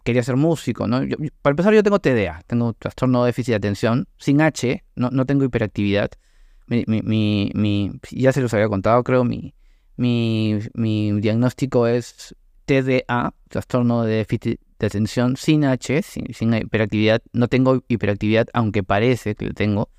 quería 0.05 0.23
ser 0.23 0.37
músico, 0.37 0.87
¿no? 0.87 1.01
para 1.43 1.53
empezar, 1.53 1.75
yo 1.75 1.83
tengo 1.83 1.99
TDA, 1.99 2.43
tengo 2.47 2.75
trastorno 2.75 3.25
de 3.25 3.29
déficit 3.29 3.53
de 3.53 3.57
atención, 3.57 4.07
sin 4.19 4.41
H, 4.41 4.85
no, 4.95 5.11
no 5.11 5.27
tengo 5.27 5.45
hiperactividad. 5.45 6.11
Ya 6.69 8.33
se 8.33 8.41
los 8.41 8.55
había 8.55 8.69
contado, 8.69 9.03
creo, 9.03 9.25
mi, 9.25 9.55
mi, 9.97 10.59
mi 10.75 11.21
diagnóstico 11.21 11.87
es 11.87 12.37
TDA, 12.65 13.35
trastorno 13.49 14.03
de 14.05 14.17
déficit 14.17 14.61
de 14.79 14.87
atención 14.87 15.37
sin 15.37 15.65
H, 15.65 16.03
sin, 16.03 16.55
hiperactividad. 16.55 17.23
No 17.33 17.49
tengo 17.49 17.83
hiperactividad, 17.89 18.49
aunque 18.53 18.83
parece 18.83 19.35
que 19.35 19.47
lo 19.47 19.55
tengo. 19.55 19.91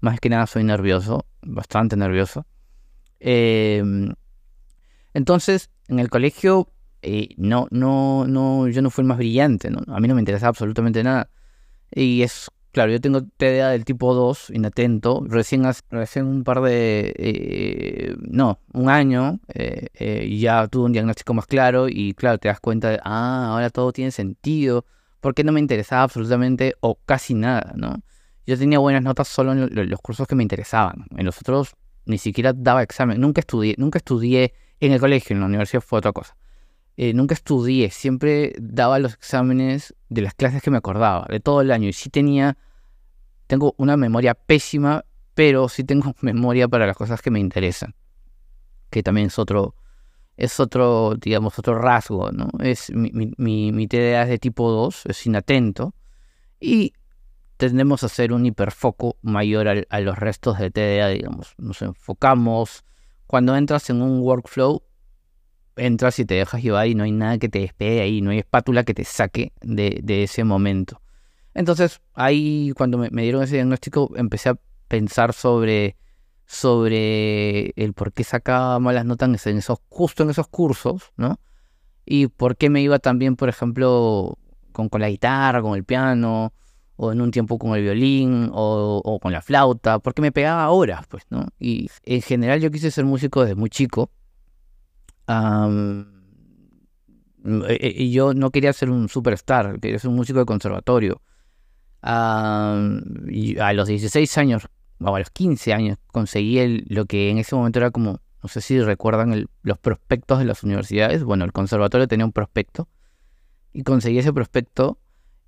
Más 0.00 0.20
que 0.20 0.30
nada 0.30 0.46
soy 0.46 0.64
nervioso, 0.64 1.26
bastante 1.42 1.96
nervioso. 1.96 2.46
Em, 3.18 4.14
entonces, 5.12 5.70
en 5.88 5.98
el 5.98 6.08
colegio, 6.08 6.68
eh, 7.02 7.28
no, 7.36 7.66
no, 7.70 8.26
no, 8.26 8.68
yo 8.68 8.82
no 8.82 8.90
fui 8.90 9.02
el 9.02 9.08
más 9.08 9.18
brillante, 9.18 9.68
a 9.68 10.00
mí 10.00 10.08
no 10.08 10.14
me 10.14 10.20
interesaba 10.20 10.50
absolutamente 10.50 11.02
nada. 11.02 11.30
Y 11.92 12.22
es 12.22 12.50
Claro, 12.72 12.92
yo 12.92 13.00
tengo 13.00 13.22
TDA 13.22 13.70
del 13.70 13.84
tipo 13.84 14.14
2, 14.14 14.50
inatento. 14.50 15.24
Recién, 15.26 15.64
recién 15.90 16.26
un 16.26 16.44
par 16.44 16.60
de. 16.60 17.12
Eh, 17.16 18.16
no, 18.20 18.60
un 18.72 18.88
año 18.88 19.40
eh, 19.52 19.88
eh, 19.94 20.38
ya 20.38 20.68
tuve 20.68 20.84
un 20.84 20.92
diagnóstico 20.92 21.34
más 21.34 21.46
claro 21.46 21.88
y, 21.88 22.14
claro, 22.14 22.38
te 22.38 22.46
das 22.46 22.60
cuenta 22.60 22.90
de. 22.90 23.00
Ah, 23.02 23.48
ahora 23.50 23.70
todo 23.70 23.92
tiene 23.92 24.12
sentido. 24.12 24.84
Porque 25.20 25.42
no 25.44 25.52
me 25.52 25.60
interesaba 25.60 26.04
absolutamente 26.04 26.74
o 26.80 26.98
casi 27.04 27.34
nada, 27.34 27.72
¿no? 27.76 28.02
Yo 28.46 28.56
tenía 28.56 28.78
buenas 28.78 29.02
notas 29.02 29.28
solo 29.28 29.52
en 29.52 29.90
los 29.90 30.00
cursos 30.00 30.26
que 30.26 30.34
me 30.34 30.42
interesaban. 30.42 31.06
En 31.16 31.26
los 31.26 31.38
otros 31.38 31.74
ni 32.06 32.18
siquiera 32.18 32.52
daba 32.54 32.82
examen. 32.82 33.20
Nunca 33.20 33.40
estudié, 33.40 33.74
nunca 33.78 33.98
estudié 33.98 34.54
en 34.78 34.92
el 34.92 35.00
colegio, 35.00 35.34
en 35.34 35.40
la 35.40 35.46
universidad 35.46 35.82
fue 35.82 35.98
otra 35.98 36.12
cosa. 36.12 36.36
Eh, 37.02 37.14
nunca 37.14 37.32
estudié, 37.32 37.88
siempre 37.88 38.52
daba 38.58 38.98
los 38.98 39.14
exámenes 39.14 39.94
de 40.10 40.20
las 40.20 40.34
clases 40.34 40.60
que 40.60 40.70
me 40.70 40.76
acordaba, 40.76 41.26
de 41.30 41.40
todo 41.40 41.62
el 41.62 41.70
año. 41.70 41.88
Y 41.88 41.94
sí 41.94 42.10
tenía, 42.10 42.58
tengo 43.46 43.74
una 43.78 43.96
memoria 43.96 44.34
pésima, 44.34 45.06
pero 45.32 45.70
sí 45.70 45.82
tengo 45.82 46.14
memoria 46.20 46.68
para 46.68 46.86
las 46.86 46.98
cosas 46.98 47.22
que 47.22 47.30
me 47.30 47.40
interesan. 47.40 47.94
Que 48.90 49.02
también 49.02 49.28
es 49.28 49.38
otro, 49.38 49.74
es 50.36 50.60
otro, 50.60 51.14
digamos, 51.14 51.58
otro 51.58 51.78
rasgo, 51.78 52.32
¿no? 52.32 52.50
Es, 52.62 52.92
mi, 52.92 53.32
mi, 53.38 53.86
TDA 53.88 54.24
es 54.24 54.28
de 54.28 54.38
tipo 54.38 54.70
2, 54.70 55.06
es 55.06 55.24
inatento. 55.24 55.94
Y 56.60 56.92
tendemos 57.56 58.02
a 58.02 58.06
hacer 58.06 58.30
un 58.30 58.44
hiperfoco 58.44 59.16
mayor 59.22 59.86
a 59.88 60.00
los 60.00 60.18
restos 60.18 60.58
de 60.58 60.70
TDA, 60.70 61.08
digamos. 61.08 61.54
Nos 61.56 61.80
enfocamos. 61.80 62.84
Cuando 63.26 63.56
entras 63.56 63.88
en 63.88 64.02
un 64.02 64.20
workflow, 64.20 64.82
entras 65.80 66.18
y 66.18 66.24
te 66.24 66.34
dejas 66.34 66.62
llevar 66.62 66.86
y 66.86 66.94
no 66.94 67.04
hay 67.04 67.12
nada 67.12 67.38
que 67.38 67.48
te 67.48 67.60
despegue 67.60 68.00
ahí, 68.02 68.20
no 68.20 68.30
hay 68.30 68.38
espátula 68.38 68.84
que 68.84 68.94
te 68.94 69.04
saque 69.04 69.52
de, 69.62 70.22
ese 70.22 70.44
momento. 70.44 71.00
Entonces, 71.54 72.00
ahí 72.14 72.72
cuando 72.76 72.98
me, 72.98 73.22
dieron 73.22 73.42
ese 73.42 73.56
diagnóstico, 73.56 74.12
empecé 74.16 74.50
a 74.50 74.58
pensar 74.88 75.32
sobre, 75.32 75.96
sobre 76.46 77.70
el 77.76 77.92
por 77.94 78.12
qué 78.12 78.24
sacaba 78.24 78.78
malas 78.78 79.04
notas 79.04 79.46
en 79.46 79.58
esos, 79.58 79.78
justo 79.88 80.22
en 80.22 80.30
esos 80.30 80.48
cursos, 80.48 81.12
¿no? 81.16 81.40
Y 82.04 82.28
por 82.28 82.56
qué 82.56 82.70
me 82.70 82.82
iba 82.82 82.98
también, 82.98 83.36
por 83.36 83.48
ejemplo, 83.48 84.38
con, 84.72 84.88
con 84.88 85.00
la 85.00 85.10
guitarra, 85.10 85.62
con 85.62 85.74
el 85.74 85.84
piano, 85.84 86.52
o 86.96 87.12
en 87.12 87.20
un 87.20 87.30
tiempo 87.30 87.58
con 87.58 87.74
el 87.74 87.82
violín, 87.82 88.50
o, 88.52 89.00
o 89.04 89.18
con 89.20 89.32
la 89.32 89.42
flauta, 89.42 89.98
porque 89.98 90.22
me 90.22 90.32
pegaba 90.32 90.70
horas, 90.70 91.06
pues, 91.08 91.24
¿no? 91.30 91.46
Y 91.58 91.88
en 92.04 92.22
general 92.22 92.60
yo 92.60 92.70
quise 92.70 92.90
ser 92.90 93.04
músico 93.04 93.42
desde 93.42 93.54
muy 93.54 93.70
chico, 93.70 94.10
e, 97.44 97.74
e, 97.74 98.02
y 98.04 98.12
yo 98.12 98.34
no 98.34 98.50
quería 98.50 98.72
ser 98.72 98.90
un 98.90 99.08
superstar, 99.08 99.80
quería 99.80 99.98
ser 99.98 100.10
un 100.10 100.16
músico 100.16 100.38
de 100.40 100.46
conservatorio. 100.46 101.20
a 102.02 102.74
los 103.74 103.88
16 103.88 104.38
años, 104.38 104.68
o 105.00 105.14
a 105.14 105.18
los 105.18 105.30
15 105.30 105.72
años, 105.72 105.98
conseguí 106.08 106.84
lo 106.88 107.06
que 107.06 107.30
en 107.30 107.38
ese 107.38 107.54
momento 107.54 107.78
era 107.78 107.90
como, 107.90 108.20
no 108.42 108.48
sé 108.48 108.60
si 108.60 108.80
recuerdan 108.80 109.46
los 109.62 109.78
prospectos 109.78 110.38
de 110.38 110.44
las 110.44 110.62
universidades. 110.62 111.24
Bueno, 111.24 111.44
el 111.44 111.52
conservatorio 111.52 112.08
tenía 112.08 112.26
un 112.26 112.32
prospecto 112.32 112.88
y 113.72 113.82
conseguí 113.82 114.18
ese 114.18 114.32
prospecto. 114.32 114.98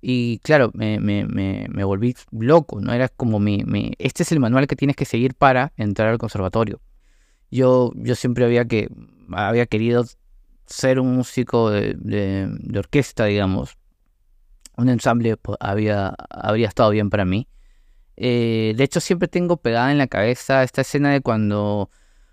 Y 0.01 0.39
claro, 0.39 0.69
me, 0.73 0.99
me, 0.99 1.83
volví 1.83 2.15
loco, 2.31 2.81
¿no? 2.81 2.91
Era 2.93 3.07
como 3.07 3.39
mi, 3.39 3.63
Este 3.99 4.23
es 4.23 4.31
el 4.33 4.39
manual 4.39 4.67
que 4.67 4.75
tienes 4.75 4.97
que 4.97 5.05
seguir 5.05 5.33
para 5.33 5.71
entrar 5.77 6.09
al 6.09 6.17
conservatorio. 6.17 6.81
Yo, 7.53 7.91
yo 7.95 8.15
siempre 8.15 8.45
había 8.45 8.65
que 8.65 8.89
había 9.31 9.65
querido 9.67 10.05
ser 10.65 10.99
un 10.99 11.15
músico 11.15 11.69
de, 11.69 12.49
orquesta, 12.75 13.25
digamos. 13.25 13.77
Un 14.75 14.89
ensamble 14.89 15.37
había, 15.59 16.15
habría 16.29 16.67
estado 16.67 16.89
bien 16.89 17.09
para 17.09 17.25
mí. 17.25 17.47
Eh, 18.17 18.73
de 18.75 18.83
hecho, 18.83 18.99
siempre 18.99 19.27
tengo 19.27 19.57
pegada 19.57 19.91
en 19.91 19.99
la 19.99 20.07
cabeza 20.07 20.63
esta 20.63 20.81
escena 20.81 21.11
de 21.11 21.21
cuando 21.21 21.89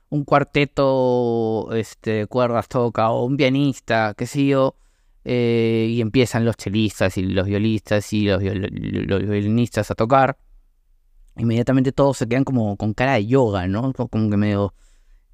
un 0.09 0.25
cuarteto 0.25 1.69
este, 1.75 2.11
de 2.11 2.27
cuerdas 2.27 2.69
toca 2.69 3.11
o 3.11 3.25
un 3.25 3.37
pianista, 3.37 4.15
qué 4.17 4.27
sé 4.27 4.47
yo, 4.47 4.77
eh, 5.25 5.89
y 5.91 6.01
empiezan 6.01 6.45
los 6.47 6.57
chelistas 6.57 7.19
y 7.19 7.23
los 7.23 7.47
violistas 7.47 8.13
y 8.13 8.25
los, 8.25 8.41
violinistas 8.41 9.91
a 9.91 9.95
tocar. 9.95 10.39
inmediatamente 11.37 11.93
todos 11.93 12.17
se 12.19 12.29
quedan 12.29 12.45
como 12.45 12.77
con 12.77 12.95
cara 12.95 13.15
de 13.15 13.27
yoga, 13.27 13.67
¿no? 13.69 13.93
Como 13.93 14.31
que 14.31 14.37
medio 14.37 14.75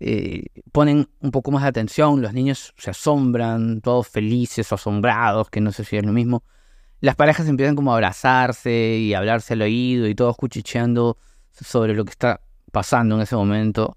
eh, 0.00 0.44
ponen 0.72 1.08
un 1.20 1.30
poco 1.30 1.50
más 1.50 1.62
de 1.62 1.68
atención, 1.68 2.22
los 2.22 2.32
niños 2.32 2.74
se 2.76 2.90
asombran, 2.90 3.80
todos 3.80 4.08
felices 4.08 4.70
o 4.72 4.74
asombrados, 4.74 5.50
que 5.50 5.60
no 5.60 5.72
sé 5.72 5.84
si 5.84 5.96
es 5.96 6.04
lo 6.04 6.12
mismo. 6.12 6.44
Las 7.00 7.16
parejas 7.16 7.48
empiezan 7.48 7.76
como 7.76 7.92
a 7.92 7.94
abrazarse 7.94 8.96
y 8.98 9.14
a 9.14 9.18
hablarse 9.18 9.54
al 9.54 9.62
oído 9.62 10.06
y 10.08 10.14
todos 10.14 10.36
cuchicheando 10.36 11.18
sobre 11.52 11.94
lo 11.94 12.04
que 12.04 12.10
está 12.10 12.40
pasando 12.72 13.16
en 13.16 13.22
ese 13.22 13.36
momento. 13.36 13.96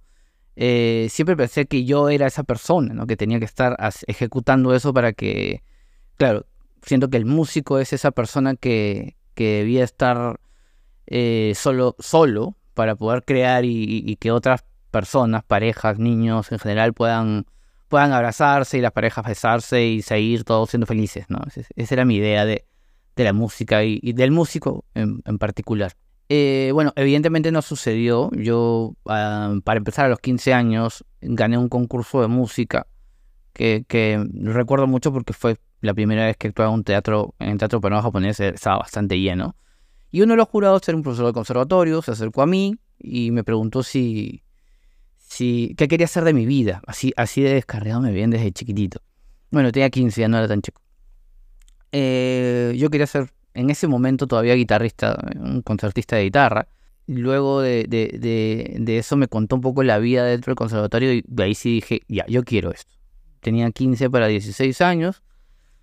Eh, 0.55 1.07
siempre 1.09 1.37
pensé 1.37 1.65
que 1.65 1.85
yo 1.85 2.09
era 2.09 2.27
esa 2.27 2.43
persona, 2.43 2.93
¿no? 2.93 3.07
Que 3.07 3.15
tenía 3.15 3.39
que 3.39 3.45
estar 3.45 3.77
ejecutando 4.07 4.75
eso 4.75 4.93
para 4.93 5.13
que, 5.13 5.63
claro, 6.17 6.45
siento 6.81 7.09
que 7.09 7.17
el 7.17 7.25
músico 7.25 7.79
es 7.79 7.93
esa 7.93 8.11
persona 8.11 8.55
que, 8.55 9.15
que 9.33 9.59
debía 9.59 9.85
estar 9.85 10.39
eh, 11.07 11.53
solo, 11.55 11.95
solo 11.99 12.55
para 12.73 12.95
poder 12.95 13.23
crear 13.23 13.65
y, 13.65 14.15
que 14.17 14.31
otras 14.31 14.63
personas, 14.89 15.43
parejas, 15.43 15.99
niños 15.99 16.51
en 16.51 16.59
general 16.59 16.93
puedan, 16.93 17.45
puedan 17.87 18.11
abrazarse 18.11 18.77
y 18.77 18.81
las 18.81 18.91
parejas 18.91 19.25
besarse 19.25 19.85
y 19.85 20.01
seguir 20.01 20.43
todos 20.43 20.69
siendo 20.69 20.85
felices, 20.85 21.25
¿no? 21.29 21.39
Esa 21.75 21.95
era 21.95 22.05
mi 22.05 22.15
idea 22.15 22.45
de, 22.45 22.65
de 23.15 23.23
la 23.23 23.33
música 23.33 23.83
y, 23.83 23.99
del 24.13 24.31
músico 24.31 24.85
en, 24.93 25.21
particular. 25.37 25.93
Eh, 26.29 26.71
bueno, 26.73 26.93
evidentemente 26.95 27.51
no 27.51 27.61
sucedió. 27.61 28.29
Yo, 28.31 28.95
ah, 29.05 29.55
para 29.63 29.77
empezar 29.77 30.05
a 30.05 30.09
los 30.09 30.19
15 30.19 30.53
años, 30.53 31.03
gané 31.21 31.57
un 31.57 31.69
concurso 31.69 32.21
de 32.21 32.27
música 32.27 32.87
que, 33.53 34.25
recuerdo 34.33 34.87
mucho 34.87 35.11
porque 35.11 35.33
fue 35.33 35.57
la 35.81 35.93
primera 35.93 36.25
vez 36.25 36.37
que 36.37 36.47
actuaba 36.47 36.71
en 36.71 36.75
un 36.75 36.83
teatro, 36.83 37.35
en 37.39 37.49
el 37.49 37.57
teatro 37.57 37.81
peruano 37.81 38.03
japonés, 38.03 38.39
estaba 38.39 38.77
bastante 38.77 39.19
lleno. 39.19 39.55
Y 40.11 40.21
uno 40.21 40.33
de 40.33 40.37
los 40.37 40.47
jurados 40.47 40.87
era 40.87 40.95
un 40.95 41.03
profesor 41.03 41.27
de 41.27 41.33
conservatorio, 41.33 42.01
se 42.01 42.11
acercó 42.11 42.41
a 42.41 42.47
mí 42.47 42.75
y 42.97 43.31
me 43.31 43.43
preguntó 43.43 43.83
si, 43.83 44.43
si 45.29 45.75
qué 45.77 45.87
quería 45.87 46.05
hacer 46.05 46.23
de 46.23 46.33
mi 46.33 46.45
vida. 46.47 46.81
Así, 46.87 47.13
así 47.15 47.41
de 47.41 47.53
descarriado 47.53 48.01
me 48.01 48.11
veían 48.11 48.31
desde 48.31 48.51
chiquitito. 48.51 48.99
Bueno, 49.51 49.71
tenía 49.71 49.89
15, 49.89 50.21
ya 50.21 50.27
no 50.27 50.37
era 50.37 50.47
tan 50.47 50.61
chico. 50.61 50.81
Eh, 51.91 52.75
yo 52.77 52.89
quería 52.89 53.05
ser, 53.05 53.31
en 53.53 53.69
ese 53.69 53.87
momento 53.87 54.25
todavía 54.25 54.55
guitarrista, 54.55 55.17
un 55.35 55.61
concertista 55.61 56.15
de 56.15 56.23
guitarra. 56.23 56.67
Luego 57.05 57.61
de, 57.61 57.85
de, 57.87 58.97
eso 58.97 59.17
me 59.17 59.27
contó 59.27 59.55
un 59.55 59.61
poco 59.61 59.83
la 59.83 59.97
vida 59.99 60.25
dentro 60.25 60.51
del 60.51 60.55
conservatorio 60.55 61.13
y 61.13 61.23
de 61.27 61.43
ahí 61.43 61.55
sí 61.55 61.75
dije, 61.75 62.01
ya, 62.07 62.25
yo 62.27 62.43
quiero 62.43 62.71
esto. 62.71 62.93
Tenía 63.39 63.69
15 63.71 64.09
para 64.09 64.27
16 64.27 64.81
años, 64.81 65.23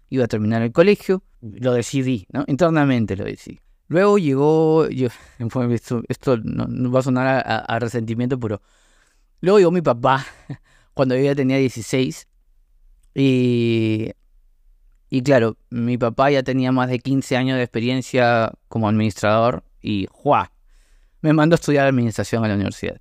iba 0.08 0.24
a 0.24 0.28
terminar 0.28 0.62
el 0.62 0.72
colegio, 0.72 1.22
lo 1.40 1.72
decidí, 1.72 2.26
¿no? 2.32 2.44
Internamente 2.46 3.16
lo 3.16 3.24
decidí. 3.24 3.60
Luego 3.88 4.18
llegó, 4.18 4.86
esto, 6.08 6.36
no, 6.42 6.90
va 6.90 7.00
a 7.00 7.02
sonar 7.02 7.44
a, 7.46 7.78
resentimiento, 7.78 8.38
pero 8.38 8.60
luego 9.40 9.58
llegó 9.58 9.70
mi 9.70 9.82
papá 9.82 10.26
cuando 10.94 11.16
yo 11.16 11.22
ya 11.22 11.34
tenía 11.34 11.58
16 11.58 12.28
y, 13.14 14.10
y 15.08 15.22
claro, 15.22 15.56
mi 15.70 15.98
papá 15.98 16.30
ya 16.30 16.42
tenía 16.42 16.72
más 16.72 16.88
de 16.88 16.98
15 16.98 17.36
años 17.36 17.56
de 17.56 17.62
experiencia 17.62 18.52
como 18.68 18.88
administrador 18.88 19.64
y 19.80 20.06
¡juá! 20.10 20.52
me 21.22 21.32
mandó 21.32 21.54
a 21.54 21.56
estudiar 21.56 21.86
administración 21.86 22.44
a 22.44 22.48
la 22.48 22.54
universidad. 22.54 23.00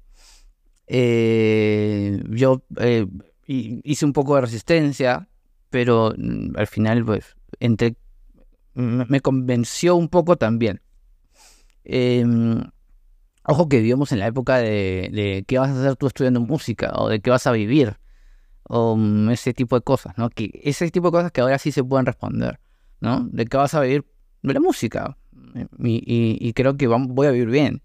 Eh, 0.88 2.24
yo 2.30 2.64
eh, 2.80 3.06
hice 3.48 4.06
un 4.06 4.14
poco 4.14 4.36
de 4.36 4.42
resistencia, 4.42 5.28
pero 5.70 6.14
mm, 6.18 6.58
al 6.58 6.68
final 6.68 7.06
pues 7.06 7.36
entre 7.60 7.96
me 8.74 9.22
convenció 9.22 9.96
un 9.96 10.10
poco 10.10 10.36
también. 10.38 10.82
Em, 11.84 12.62
ojo 13.48 13.70
que 13.70 13.78
vivimos 13.78 14.12
en 14.12 14.20
la 14.20 14.28
época 14.28 14.58
de, 14.58 15.44
qué 15.48 15.60
vas 15.60 15.70
a 15.70 15.80
hacer 15.80 15.96
tú 15.96 16.08
estudiando 16.08 16.42
música 16.42 16.92
o 16.96 17.10
de 17.10 17.20
qué 17.22 17.30
vas 17.30 17.48
a 17.48 17.52
vivir 17.52 17.98
o 18.64 18.96
mm, 18.96 19.30
ese 19.32 19.54
tipo 19.54 19.76
de 19.76 19.82
cosas, 19.82 20.18
¿no? 20.18 20.30
Que 20.30 20.52
ese 20.64 20.90
tipo 20.92 21.08
de 21.08 21.12
cosas 21.12 21.32
que 21.32 21.42
ahora 21.42 21.58
sí 21.60 21.72
se 21.72 21.84
pueden 21.84 22.06
responder, 22.06 22.60
¿no? 23.00 23.28
De 23.32 23.46
qué 23.46 23.58
vas 23.58 23.74
a 23.74 23.82
vivir 23.82 24.06
de 24.42 24.54
la 24.54 24.60
música 24.60 25.18
y, 25.80 26.54
creo 26.54 26.76
que 26.78 26.88
voy 26.88 27.28
a 27.28 27.32
vivir 27.32 27.50
bien. 27.50 27.82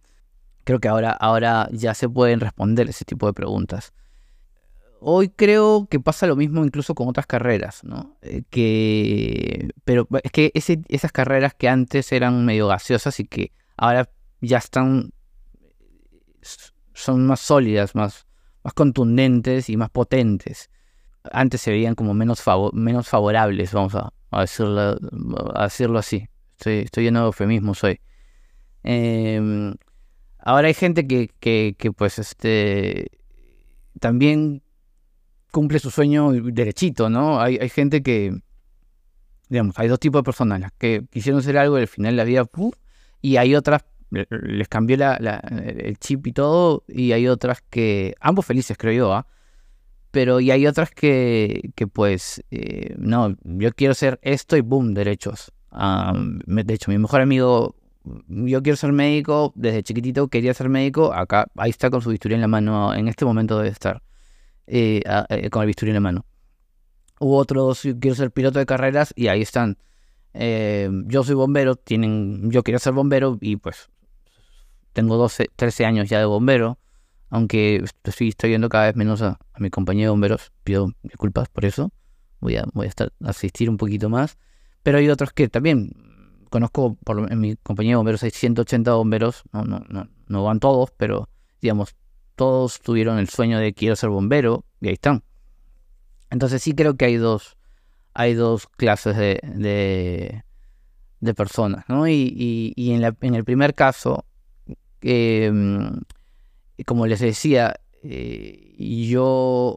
Creo 0.65 0.81
que 0.81 0.89
ahora, 0.89 1.13
ahora 1.13 1.69
ya 1.73 1.95
se 1.95 2.09
pueden 2.09 2.41
responder 2.41 2.89
ese 2.89 3.05
tipo 3.05 3.27
de 3.27 3.33
preguntas. 3.33 3.93
Hoy 5.01 5.31
creo 5.31 5.87
que 5.91 5.99
pasa 5.99 6.27
lo 6.27 6.37
mismo 6.37 6.63
incluso 6.65 6.95
con 6.95 7.09
otras 7.09 7.27
carreras, 7.27 7.83
¿no? 7.85 8.17
Eh, 8.21 8.43
que, 8.51 9.71
pero 9.85 10.07
es 10.23 10.31
que 10.31 10.53
esas 10.55 11.13
carreras 11.13 11.55
que 11.55 11.69
antes 11.69 12.13
eran 12.13 12.45
medio 12.45 12.69
gaseosas 12.69 13.19
y 13.19 13.25
que 13.25 13.53
ahora 13.79 14.11
ya 14.43 14.59
están, 14.59 15.13
son 16.95 17.27
más 17.27 17.41
sólidas, 17.41 17.95
más, 17.95 18.27
más 18.63 18.75
contundentes 18.75 19.71
y 19.71 19.77
más 19.77 19.91
potentes. 19.91 20.71
Antes 21.33 21.61
se 21.61 21.71
veían 21.71 21.95
como 21.95 22.15
menos, 22.15 22.43
menos 22.73 23.09
favorables, 23.09 23.73
vamos 23.73 23.95
a, 23.95 24.13
decirlo, 24.41 24.97
decirlo 24.97 25.99
así. 25.99 26.29
Estoy, 26.59 27.05
lleno 27.05 27.21
de 27.21 27.27
eufemismos 27.27 27.83
hoy. 27.85 28.01
Em, 28.83 29.75
ahora 30.39 30.69
hay 30.69 30.75
gente 30.75 31.07
que, 31.07 31.29
que, 31.39 31.93
pues 31.93 32.19
este 32.19 33.11
también 33.99 34.63
cumple 35.51 35.79
su 35.79 35.91
sueño 35.91 36.33
derechito, 36.33 37.11
¿no? 37.11 37.41
Hay, 37.41 37.59
hay 37.61 37.69
gente 37.69 38.03
que, 38.03 38.41
digamos, 39.49 39.79
hay 39.79 39.89
dos 39.89 39.99
tipos 39.99 40.21
de 40.21 40.25
personas, 40.25 40.61
las 40.61 40.73
que 40.73 41.05
quisieron 41.11 41.41
hacer 41.41 41.59
algo 41.59 41.79
y 41.79 41.83
al 41.83 41.89
final 41.89 42.17
la 42.17 42.25
vida, 42.25 42.47
y 43.21 43.37
hay 43.37 43.55
otras, 43.55 43.85
les 44.11 44.69
cambió 44.69 44.97
el 44.97 45.99
chip 45.99 46.27
y 46.27 46.33
todo, 46.33 46.85
y 46.89 47.13
hay 47.13 47.29
otras 47.29 47.63
que, 47.63 48.15
ambos 48.21 48.47
felices 48.47 48.77
creo 48.79 48.93
yo, 48.93 49.13
¿ah? 49.15 49.27
Pero 50.11 50.41
y 50.41 50.51
hay 50.51 50.67
otras 50.67 50.91
que, 50.91 51.73
pues, 51.93 52.43
eh, 52.51 52.95
no, 52.99 53.37
yo 53.45 53.73
quiero 53.73 53.95
ser 53.95 54.19
esto 54.23 54.57
y 54.57 54.61
boom, 54.61 54.93
derechos. 54.93 55.53
Ah, 55.71 56.13
de 56.17 56.75
hecho, 56.75 56.91
mi 56.91 56.99
mejor 56.99 57.21
amigo, 57.21 57.77
yo 58.27 58.63
quiero 58.63 58.77
ser 58.77 58.93
médico, 58.93 59.53
desde 59.55 59.85
chiquitito 59.85 60.29
quería 60.29 60.53
ser 60.55 60.69
médico, 60.69 61.13
acá, 61.13 61.47
ahí 61.57 61.71
está 61.71 61.91
con 61.91 62.03
su 62.03 62.11
bisturí 62.11 62.35
en 62.35 62.41
la 62.41 62.49
mano, 62.49 62.93
en 62.95 63.07
este 63.07 63.25
momento 63.25 63.57
debe 63.57 63.69
estar. 63.69 64.03
Eh, 64.73 65.03
eh, 65.29 65.51
con 65.51 65.63
el 65.63 65.67
bisturí 65.67 65.91
en 65.91 65.95
la 65.95 66.01
mano. 66.01 66.27
Hubo 67.19 67.37
otros, 67.37 67.83
quiero 68.01 68.15
ser 68.15 68.31
piloto 68.31 68.61
de 68.61 68.67
carreras 68.67 69.13
y 69.17 69.27
ahí 69.27 69.43
están. 69.43 69.79
Eh, 70.33 70.89
yo 71.07 71.25
soy 71.25 71.35
bombero, 71.35 71.75
tienen, 71.75 72.51
yo 72.53 72.63
quería 72.63 72.79
ser 72.79 72.93
bombero 72.93 73.37
y 73.41 73.57
pues 73.57 73.91
tengo 74.93 75.17
12, 75.17 75.51
13 75.57 75.85
años 75.85 76.09
ya 76.09 76.19
de 76.19 76.25
bombero, 76.25 76.79
aunque 77.29 77.85
estoy, 78.05 78.29
estoy 78.29 78.51
viendo 78.51 78.69
cada 78.69 78.87
vez 78.87 78.97
menos 78.97 79.23
a, 79.23 79.39
mi 79.59 79.71
compañero 79.71 80.09
de 80.09 80.11
bomberos, 80.11 80.53
pido 80.65 80.93
disculpas 81.03 81.49
por 81.49 81.65
eso, 81.65 81.93
voy 82.41 82.57
a, 82.57 82.65
voy 82.73 82.87
a 82.87 82.89
estar, 82.89 83.13
asistir 83.25 83.71
un 83.71 83.77
poquito 83.77 84.09
más, 84.09 84.39
pero 84.83 84.99
hay 84.99 85.09
otros 85.09 85.33
que 85.33 85.49
también 85.49 85.93
conozco, 86.51 86.97
por, 87.05 87.31
en 87.31 87.41
mi 87.41 87.57
compañía 87.57 87.93
de 87.93 87.97
bomberos 87.97 88.23
hay 88.23 88.31
180 88.31 88.93
bomberos, 88.95 89.43
no, 89.53 89.65
no, 89.65 89.85
no, 89.89 90.09
no 90.27 90.45
van 90.45 90.61
todos, 90.61 90.91
pero 90.97 91.29
digamos, 91.61 91.95
todos 92.35 92.81
tuvieron 92.81 93.19
el 93.19 93.29
sueño 93.29 93.59
de 93.59 93.75
quiero 93.75 93.97
ser 93.97 94.11
bombero 94.11 94.65
y 94.81 94.89
ahí 94.89 94.95
están. 94.95 95.23
Entonces 96.31 96.63
sí 96.63 96.75
creo 96.75 96.97
que 96.97 97.05
hay 97.05 97.17
dos, 97.17 97.59
hay 98.15 98.35
dos 98.35 98.67
clases 98.67 99.17
de, 99.17 100.43
de, 101.21 101.35
personas, 101.35 101.85
¿no? 101.89 102.09
Y, 102.09 102.73
y, 102.77 102.93
en, 102.93 103.03
la, 103.03 103.15
en, 103.21 103.35
el 103.35 103.45
primer 103.45 103.75
caso, 103.75 104.25
em, 105.03 106.01
como 106.87 107.07
les 107.07 107.21
decía, 107.21 107.81
eh, 108.03 108.75
yo 108.79 109.77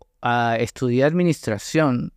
estudié 0.60 1.04
administración 1.04 2.14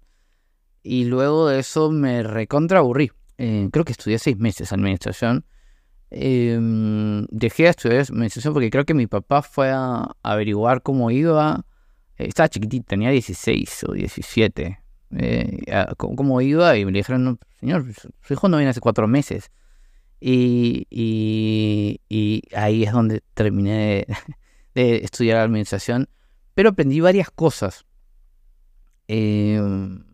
y 0.83 1.05
luego 1.05 1.49
de 1.49 1.61
eso 1.61 1.91
me 1.91 2.23
recontra 2.23 2.79
aburrí. 2.79 3.11
Eh, 3.39 3.69
creo 3.73 3.85
que 3.85 3.93
estudié 3.93 4.19
seis 4.19 4.39
meses 4.39 4.73
administración 4.73 5.45
Em, 6.11 7.27
dejé 7.31 7.65
de 7.65 7.69
estudiar 7.71 8.01
administración 8.01 8.55
porque 8.55 8.71
creo 8.71 8.85
que 8.85 8.95
mi 8.95 9.07
papá 9.07 9.43
fue 9.43 9.71
a 9.71 10.09
averiguar 10.23 10.83
cómo 10.83 11.11
iba. 11.11 11.65
estaba 12.17 12.49
chiquitito, 12.49 12.87
tenía 12.89 13.11
16 13.11 13.85
o 13.89 13.93
17. 13.93 14.81
Eh, 15.19 15.59
cómo 15.97 16.41
iba 16.41 16.77
y 16.77 16.85
me 16.85 16.93
dijeron, 16.93 17.39
señor, 17.61 17.85
su 18.23 18.33
hijo 18.33 18.49
no 18.49 18.57
viene 18.57 18.71
hace 18.71 18.81
cuatro 18.81 19.09
meses. 19.09 19.51
Y, 20.21 22.01
ahí 22.55 22.85
es 22.85 22.93
donde 22.93 23.23
terminé 23.35 24.07
de, 24.75 24.97
estudiar 24.97 25.39
administración. 25.39 26.09
Pero 26.55 26.71
aprendí 26.71 27.01
varias 27.01 27.31
cosas 27.31 27.85
em, 29.09 30.05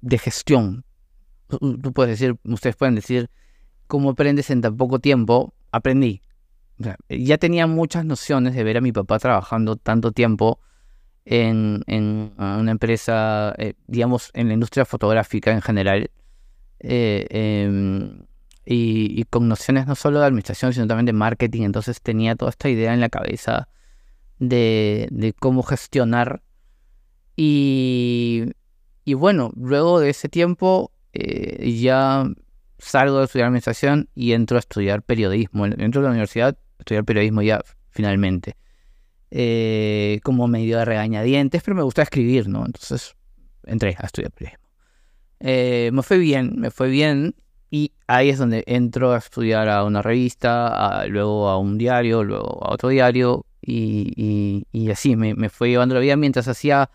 de 0.00 0.18
gestión. 0.18 0.84
Tú 1.48 1.92
puedes 1.92 2.18
decir, 2.18 2.36
ustedes 2.44 2.76
pueden 2.76 2.94
decir, 2.94 3.28
cómo 3.86 4.10
aprendes 4.10 4.50
en 4.50 4.60
tan 4.62 4.76
poco 4.76 5.00
tiempo, 5.00 5.52
aprendí. 5.72 6.22
ya 7.08 7.38
tenía 7.38 7.66
muchas 7.66 8.04
nociones 8.04 8.54
de 8.54 8.64
ver 8.64 8.78
a 8.78 8.80
mi 8.80 8.92
papá 8.92 9.18
trabajando 9.18 9.76
tanto 9.76 10.12
tiempo 10.12 10.60
en, 11.24 11.84
una 12.38 12.70
empresa, 12.70 13.54
eh, 13.58 13.74
digamos, 13.86 14.30
en 14.32 14.48
la 14.48 14.54
industria 14.54 14.84
fotográfica 14.84 15.52
en 15.52 15.60
general. 15.60 16.10
Eh, 16.78 17.26
em, 17.30 18.22
y, 18.72 19.24
con 19.24 19.48
nociones 19.48 19.88
no 19.88 19.96
solo 19.96 20.20
de 20.20 20.26
administración, 20.26 20.72
sino 20.72 20.86
también 20.86 21.06
de 21.06 21.12
marketing. 21.12 21.62
Entonces 21.62 22.00
tenía 22.00 22.36
toda 22.36 22.50
esta 22.50 22.68
idea 22.68 22.94
en 22.94 23.00
la 23.00 23.08
cabeza 23.08 23.68
de, 24.38 25.34
cómo 25.40 25.64
gestionar. 25.64 26.42
Y, 27.36 28.44
y, 29.04 29.14
bueno, 29.14 29.50
luego 29.56 29.98
de 29.98 30.10
ese 30.10 30.28
tiempo 30.28 30.92
eh, 31.12 31.72
ya 31.80 32.24
salgo 32.78 33.18
de 33.18 33.24
estudiar 33.24 33.48
administración 33.48 34.08
y 34.14 34.32
entro 34.32 34.56
a 34.56 34.60
estudiar 34.60 35.02
periodismo. 35.02 35.66
Entro 35.66 36.00
a 36.02 36.04
la 36.04 36.10
universidad 36.10 36.56
estudiar 36.78 37.04
periodismo 37.04 37.42
ya 37.42 37.60
finalmente. 37.90 38.56
Eh, 39.32 40.20
como 40.22 40.46
medio 40.46 40.78
de 40.78 40.84
regañadientes, 40.84 41.62
pero 41.64 41.76
me 41.76 41.82
gusta 41.82 42.02
escribir, 42.02 42.48
¿no? 42.48 42.64
Entonces 42.66 43.16
entré 43.64 43.96
a 43.98 44.06
estudiar 44.06 44.30
periodismo. 44.30 44.64
Eh, 45.40 45.90
me 45.92 46.02
fue 46.02 46.18
bien, 46.18 46.54
me 46.56 46.70
fue 46.70 46.88
bien. 46.88 47.34
Y 47.70 47.92
ahí 48.08 48.30
es 48.30 48.38
donde 48.38 48.64
entro 48.66 49.12
a 49.12 49.18
estudiar 49.18 49.68
a 49.68 49.84
una 49.84 50.02
revista, 50.02 51.06
luego 51.06 51.48
a 51.48 51.58
un 51.58 51.78
diario, 51.78 52.24
luego 52.24 52.64
a 52.64 52.72
otro 52.72 52.88
diario. 52.88 53.46
Y, 53.62 54.64
así 54.90 55.14
me, 55.14 55.34
me, 55.34 55.48
fue 55.48 55.68
llevando 55.68 55.94
la 55.94 56.00
vida 56.00 56.16
mientras 56.16 56.48
hacía 56.48 56.90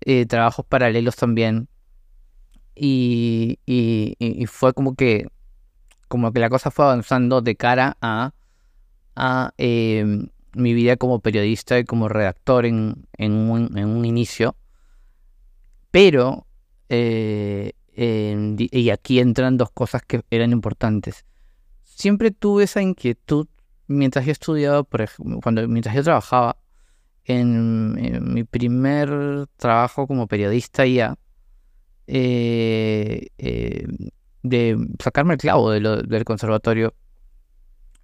eh, 0.00 0.26
trabajos 0.26 0.66
paralelos 0.66 1.16
también. 1.16 1.68
Y, 2.74 3.58
fue 4.48 4.72
como 4.74 4.94
que, 4.96 5.28
como 6.08 6.32
que 6.32 6.40
la 6.40 6.50
cosa 6.50 6.70
fue 6.70 6.84
avanzando 6.86 7.40
de 7.40 7.54
cara 7.56 7.96
a, 8.00 8.32
a 9.14 9.52
em, 9.58 10.28
mi 10.54 10.74
vida 10.74 10.96
como 10.96 11.20
periodista 11.20 11.78
y 11.78 11.84
como 11.84 12.08
redactor 12.08 12.66
en, 12.66 13.06
en, 13.16 13.32
un, 13.32 13.78
en 13.78 13.86
un 13.86 14.04
inicio. 14.04 14.56
Pero 15.90 16.46
eh, 16.88 17.72
y 18.00 18.90
aquí 18.90 19.18
entran 19.18 19.56
dos 19.56 19.70
cosas 19.72 20.02
que 20.06 20.22
eran 20.30 20.52
importantes. 20.52 21.24
Siempre 21.82 22.30
tuve 22.30 22.64
esa 22.64 22.80
inquietud 22.80 23.48
mientras 23.88 24.24
yo 24.26 24.32
estudiaba, 24.32 24.84
por 24.84 25.00
ejemplo, 25.02 25.40
cuando, 25.42 25.66
mientras 25.66 25.94
yo 25.96 26.04
trabajaba 26.04 26.58
en, 27.24 28.32
mi 28.32 28.44
primer 28.44 29.46
trabajo 29.56 30.06
como 30.06 30.28
periodista 30.28 30.86
ya, 30.86 31.18
eh, 32.06 33.28
eh, 33.38 33.86
de 34.42 34.78
sacarme 35.02 35.34
el 35.34 35.40
clavo 35.40 35.70
del 35.70 36.24
conservatorio. 36.24 36.94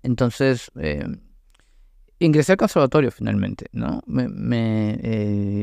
Entonces, 0.02 0.70
eh, 0.78 1.06
ingresé 2.18 2.52
al 2.52 2.58
conservatorio 2.58 3.10
finalmente, 3.10 3.66
¿no? 3.72 4.02
Me, 4.06 4.98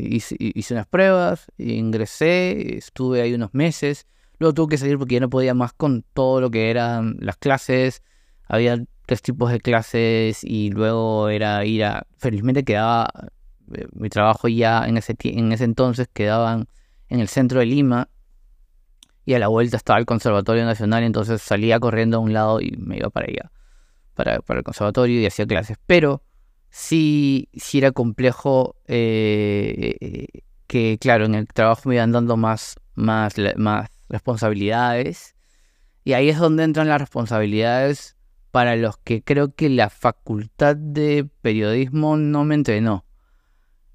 hice, 0.10 0.36
hice, 0.40 0.74
unas 0.74 0.88
pruebas, 0.88 1.52
ingresé, 1.58 2.78
estuve 2.78 3.22
ahí 3.22 3.34
unos 3.34 3.54
meses 3.54 4.08
Luego 4.42 4.56
tuve 4.56 4.70
que 4.70 4.78
salir 4.80 4.98
porque 4.98 5.14
ya 5.14 5.20
no 5.20 5.30
podía 5.30 5.54
más 5.54 5.72
con 5.72 6.04
todo 6.16 6.42
lo 6.42 6.50
que 6.50 6.72
eran 6.72 7.16
las 7.20 7.38
clases. 7.38 8.02
Había 8.48 8.84
tres 9.06 9.22
tipos 9.22 9.52
de 9.52 9.60
clases 9.60 10.44
y 10.44 10.72
luego 10.72 11.30
era 11.30 11.64
ir 11.64 11.84
a... 11.84 12.08
Felizmente 12.18 12.64
quedaba... 12.64 13.08
Eh, 13.72 13.86
mi 13.94 14.10
trabajo 14.10 14.48
ya 14.48 14.88
en 14.88 14.98
ese, 14.98 15.16
en 15.26 15.52
ese 15.52 15.66
entonces 15.66 16.10
quedaban 16.12 16.68
en 17.08 17.20
el 17.20 17.28
centro 17.28 17.60
de 17.60 17.68
Lima 17.68 18.10
y 19.26 19.36
a 19.36 19.40
la 19.40 19.48
vuelta 19.48 19.78
estaba 19.78 20.00
el 20.00 20.08
Conservatorio 20.08 20.66
Nacional, 20.66 21.04
entonces 21.04 21.40
salía 21.44 21.80
corriendo 21.80 22.18
a 22.18 22.22
un 22.22 22.34
lado 22.34 22.62
y 22.62 22.72
me 22.80 22.98
iba 22.98 23.12
para 23.12 23.28
allá, 23.28 23.52
para, 24.16 24.38
el 24.38 24.64
conservatorio 24.64 25.22
y 25.22 25.26
hacía 25.28 25.46
clases. 25.46 25.78
Pero 25.86 26.24
sí, 26.72 27.48
sí 27.54 27.78
era 27.78 27.92
complejo 27.92 28.76
eh, 28.88 29.98
eh, 30.02 30.42
que, 30.66 30.98
claro, 31.00 31.26
en 31.26 31.36
el 31.36 31.46
trabajo 31.46 31.90
me 31.90 31.96
iban 31.96 32.12
dando 32.12 32.38
más, 32.38 32.78
más, 32.96 33.36
más 33.56 33.92
responsabilidades. 34.12 35.36
Y 36.04 36.14
ahí 36.14 36.30
es 36.30 36.38
donde 36.38 36.64
entran 36.64 36.88
las 36.88 37.00
responsabilidades 37.00 38.16
para 38.52 38.76
los 38.76 38.98
que 38.98 39.24
creo 39.24 39.56
que 39.56 39.70
la 39.70 39.90
facultad 39.90 40.76
de 40.76 41.28
periodismo 41.42 42.18
no 42.18 42.44
me 42.44 42.56
entrenó. 42.56 43.06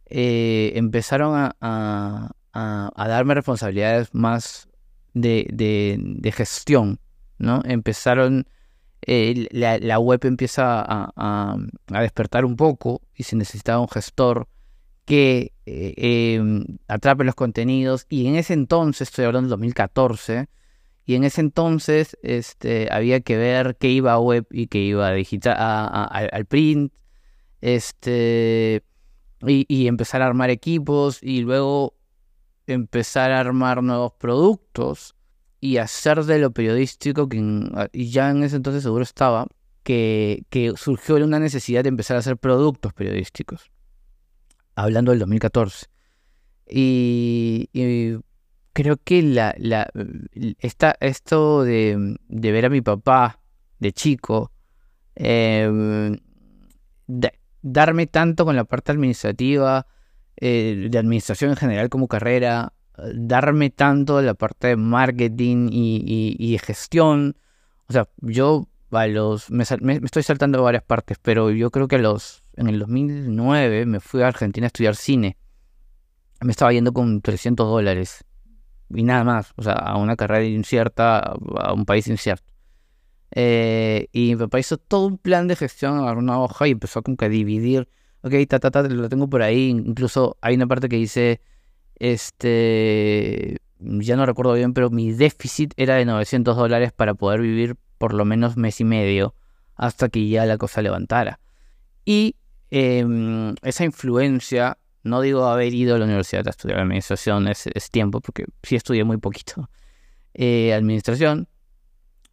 Eh, 0.07 0.73
empezaron 0.77 1.53
a, 1.61 2.33
darme 2.97 3.35
responsabilidades 3.35 4.15
más 4.15 4.69
de, 5.13 6.33
gestión, 6.35 7.01
¿no? 7.39 7.61
Empezaron, 7.65 8.47
eh, 9.03 9.47
la, 9.51 9.99
web 9.99 10.21
empieza 10.25 10.85
a, 10.87 11.57
despertar 11.89 12.45
un 12.45 12.57
poco 12.57 13.03
y 13.15 13.25
se 13.25 13.37
necesitaba 13.37 13.81
un 13.81 13.89
gestor 13.89 14.49
que 15.05 15.53
eh, 15.67 15.95
em, 16.37 16.65
atrape 16.89 17.25
los 17.25 17.35
contenidos. 17.35 18.07
Y 18.09 18.27
en 18.29 18.37
ese 18.37 18.55
entonces, 18.55 19.09
estoy 19.09 19.25
hablando 19.25 19.49
de 19.49 19.51
2014, 19.51 20.49
y 21.07 21.15
en 21.15 21.25
ese 21.25 21.41
entonces 21.41 22.19
este, 22.23 22.89
había 22.91 23.21
que 23.21 23.37
ver 23.37 23.77
qué 23.79 23.91
iba 23.91 24.13
a 24.13 24.19
web 24.21 24.47
y 24.51 24.67
qué 24.67 24.79
iba 24.81 25.09
a 25.09 25.13
digital, 25.13 25.57
al 25.59 26.47
print, 26.47 26.93
este, 27.61 28.83
y, 29.47 29.87
empezar 29.87 30.23
a 30.23 30.27
armar 30.27 30.51
equipos 30.51 31.23
y 31.23 31.43
luego 31.43 31.95
empezar 32.67 33.31
a 33.31 33.41
armar 33.41 33.83
nuevos 33.85 34.13
productos 34.15 35.15
y 35.61 35.79
hacer 35.79 36.25
de 36.25 36.41
lo 36.41 36.51
periodístico, 36.53 37.29
que 37.29 37.39
y 37.93 38.11
ya 38.11 38.31
en 38.31 38.43
ese 38.43 38.57
entonces 38.57 38.83
seguro 38.83 39.05
estaba, 39.05 39.47
que, 39.85 40.45
que 40.51 40.73
surgió 40.77 41.17
una 41.17 41.39
necesidad 41.39 41.85
de 41.85 41.89
empezar 41.91 42.17
a 42.17 42.21
hacer 42.21 42.37
productos 42.37 42.93
periodísticos 42.93 43.71
hablando 44.77 45.11
del 45.11 45.19
2014. 45.21 45.87
Y, 46.69 47.69
creo 48.73 48.99
que 49.03 49.23
la, 49.23 49.55
la, 49.59 49.91
esto 51.01 51.65
de, 51.65 52.17
ver 52.29 52.67
a 52.67 52.71
mi 52.71 52.83
papá 52.83 53.41
de 53.79 53.93
chico, 53.93 54.53
em, 55.15 56.17
darme 57.63 58.07
tanto 58.07 58.45
con 58.45 58.55
la 58.55 58.65
parte 58.65 58.93
administrativa, 58.93 59.87
eh, 60.37 60.89
de 60.91 60.99
administración 60.99 61.51
en 61.51 61.57
general 61.57 61.89
como 61.89 62.07
carrera, 62.07 62.75
darme 63.15 63.71
tanto 63.71 64.21
la 64.23 64.35
parte 64.35 64.69
de 64.69 64.77
marketing 64.77 65.69
y, 65.71 66.37
y, 66.39 66.59
gestión. 66.59 67.37
O 67.89 67.93
sea, 67.93 68.09
yo 68.21 68.69
a 68.91 69.07
los, 69.07 69.51
me, 69.51 69.65
me, 69.81 69.95
estoy 69.95 70.23
saltando 70.23 70.63
varias 70.63 70.83
partes, 70.83 71.19
pero 71.21 71.51
yo 71.51 71.71
creo 71.71 71.89
que 71.89 71.97
a 71.97 72.01
los 72.01 72.45
en 72.57 72.69
el 72.69 72.79
2009 72.79 73.87
me 73.87 74.01
fui 74.01 74.23
a 74.23 74.29
Argentina 74.29 74.67
a 74.67 74.69
estudiar 74.69 74.97
cine. 74.97 75.37
Me 76.41 76.51
estaba 76.51 76.73
yendo 76.73 76.93
con 76.93 77.21
300 77.23 77.67
dólares 77.67 78.25
y 78.95 79.03
nada 79.03 79.25
más, 79.25 79.53
o 79.57 79.63
sea, 79.63 79.75
a 79.75 79.97
una 79.97 80.17
carrera 80.17 80.45
incierta, 80.45 81.19
a 81.19 81.73
un 81.73 81.85
país 81.85 82.07
incierto. 82.09 82.53
Eh, 83.33 84.09
y 84.13 84.31
mi 84.31 84.37
papá 84.37 84.59
hizo 84.61 84.79
todo 84.79 85.07
un 85.07 85.19
plan 85.19 85.49
de 85.49 85.57
gestión, 85.57 85.99
agarró 85.99 86.21
una 86.21 86.41
hoja 86.41 86.69
y 86.69 86.73
empezó 86.73 87.03
como 87.03 87.17
que 87.17 87.27
a 87.27 87.29
dividir. 87.29 87.89
Ok, 88.23 88.35
ta, 88.49 88.59
ta, 88.59 88.71
ta, 88.71 88.83
lo 88.83 89.09
tengo 89.09 89.29
por 89.29 89.43
ahí. 89.43 89.69
Incluso 89.69 90.37
hay 90.41 90.55
una 90.55 90.67
parte 90.67 90.89
que 90.89 90.97
dice, 90.97 91.41
este, 91.97 93.59
ya 93.81 94.17
no 94.17 94.27
recuerdo 94.27 94.55
bien, 94.55 94.73
pero 94.73 94.91
mi 94.91 95.13
déficit 95.13 95.75
era 95.77 95.97
de 95.97 96.05
900 96.05 96.57
dólares 96.57 96.93
para 96.93 97.15
poder 97.15 97.41
vivir 97.41 97.77
por 97.99 98.15
lo 98.15 98.25
menos 98.25 98.57
mes 98.57 98.81
y 98.81 98.85
medio 98.85 99.35
hasta 99.75 100.09
que 100.09 100.29
ya 100.29 100.47
la 100.47 100.59
cosa 100.59 100.83
levantara. 100.83 101.41
Y 102.05 102.37
Em, 102.71 103.55
esa 103.63 103.85
influencia, 103.85 104.79
no 105.05 105.21
digo 105.21 105.45
haber 105.47 105.73
ido 105.73 105.95
a 105.95 105.99
la 105.99 106.05
universidad 106.05 106.47
a 106.47 106.51
estudiar 106.51 106.81
administración, 106.81 107.49
es, 107.49 107.91
tiempo, 107.91 108.21
porque 108.21 108.45
sí 108.63 108.77
estudié 108.77 109.05
muy 109.05 109.19
poquito 109.19 109.71
eh, 110.35 110.75
administración, 110.75 111.49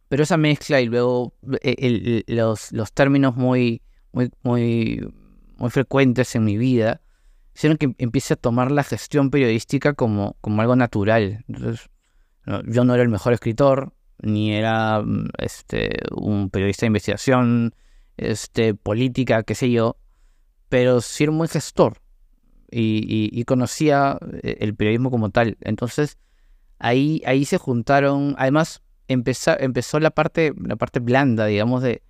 pero 0.08 0.24
esa 0.24 0.36
mezcla 0.36 0.80
y 0.80 0.86
luego 0.86 1.34
eh, 1.62 2.24
los, 2.26 2.72
los, 2.72 2.92
términos 2.92 3.36
muy, 3.36 3.82
muy, 4.12 4.30
muy, 4.42 5.08
muy 5.56 5.70
frecuentes 5.70 6.34
en 6.34 6.44
mi 6.44 6.56
vida 6.56 7.00
hicieron 7.54 7.78
que 7.78 7.94
empiece 7.98 8.34
a 8.34 8.36
tomar 8.36 8.72
la 8.72 8.82
gestión 8.82 9.30
periodística 9.30 9.94
como, 9.94 10.36
como 10.40 10.60
algo 10.60 10.76
natural. 10.76 11.44
Entonces, 11.48 11.88
yo 12.66 12.84
no 12.84 12.94
era 12.94 13.02
el 13.02 13.08
mejor 13.08 13.32
escritor, 13.32 13.94
ni 14.20 14.52
era 14.52 15.00
mm, 15.00 15.28
este, 15.38 15.90
un 16.10 16.50
periodista 16.50 16.82
de 16.82 16.88
investigación, 16.88 17.74
este, 18.16 18.74
política, 18.74 19.42
qué 19.42 19.54
sé 19.54 19.70
yo, 19.70 19.96
pero 20.68 21.00
sí 21.00 21.24
era 21.24 21.32
muy 21.32 21.48
gestor 21.48 22.00
y, 22.76 23.44
conocía 23.44 24.18
eh, 24.42 24.56
el 24.60 24.74
periodismo 24.74 25.10
como 25.10 25.30
tal. 25.30 25.56
Entonces, 25.60 26.18
ahí, 26.78 27.22
ahí 27.26 27.44
se 27.44 27.58
juntaron, 27.58 28.34
además 28.38 28.82
empezó, 29.08 29.58
empezó 29.58 30.00
la, 30.00 30.10
parte, 30.10 30.52
la 30.56 30.76
parte 30.76 31.00
blanda, 31.00 31.46
digamos, 31.46 31.82
de, 31.82 32.02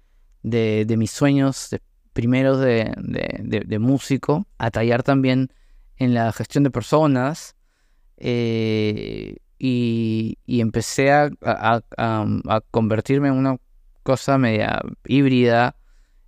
de, 0.43 0.97
mis 0.97 1.11
sueños 1.11 1.71
de, 1.71 1.81
primeros 2.13 2.61
de, 2.61 2.93
de, 3.43 3.79
músico, 3.79 4.47
a 4.59 4.71
tallar 4.71 5.03
también 5.03 5.53
en 5.97 6.15
la 6.15 6.33
gestión 6.33 6.65
de 6.65 6.71
personas. 6.71 7.57
Eh, 8.17 9.37
y, 9.59 10.39
empecé 10.47 11.13
a, 11.13 11.31
a, 11.43 12.61
convertirme 12.71 13.29
en 13.29 13.35
una 13.35 13.57
cosa 14.03 14.39
media 14.39 14.83
híbrida 15.07 15.77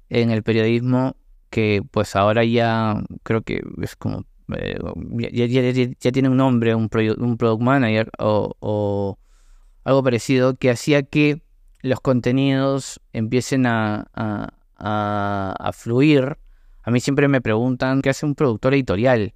en 0.08 0.30
el 0.30 0.42
periodismo 0.42 1.16
que 1.50 1.82
pues 1.90 2.16
ahora 2.16 2.44
ya 2.44 3.02
creo 3.22 3.42
que 3.42 3.62
es 3.82 3.96
como, 3.96 4.24
eh, 4.54 4.78
ya, 5.18 6.12
tiene 6.12 6.28
un 6.28 6.36
nombre, 6.36 6.74
un, 6.74 6.88
un 7.18 7.36
product 7.36 7.62
manager 7.62 8.10
o, 8.18 9.18
algo 9.84 10.02
parecido, 10.02 10.56
que 10.56 10.70
hacía 10.70 11.02
que 11.02 11.42
los 11.82 12.00
contenidos 12.00 13.00
empiecen 13.12 13.66
a, 13.66 14.08
a, 14.76 15.70
fluir, 15.72 16.38
a 16.82 16.90
mí 16.90 17.00
siempre 17.00 17.28
me 17.28 17.40
preguntan 17.40 18.02
qué 18.02 18.10
hace 18.10 18.26
un 18.26 18.34
productor 18.34 18.74
editorial. 18.74 19.34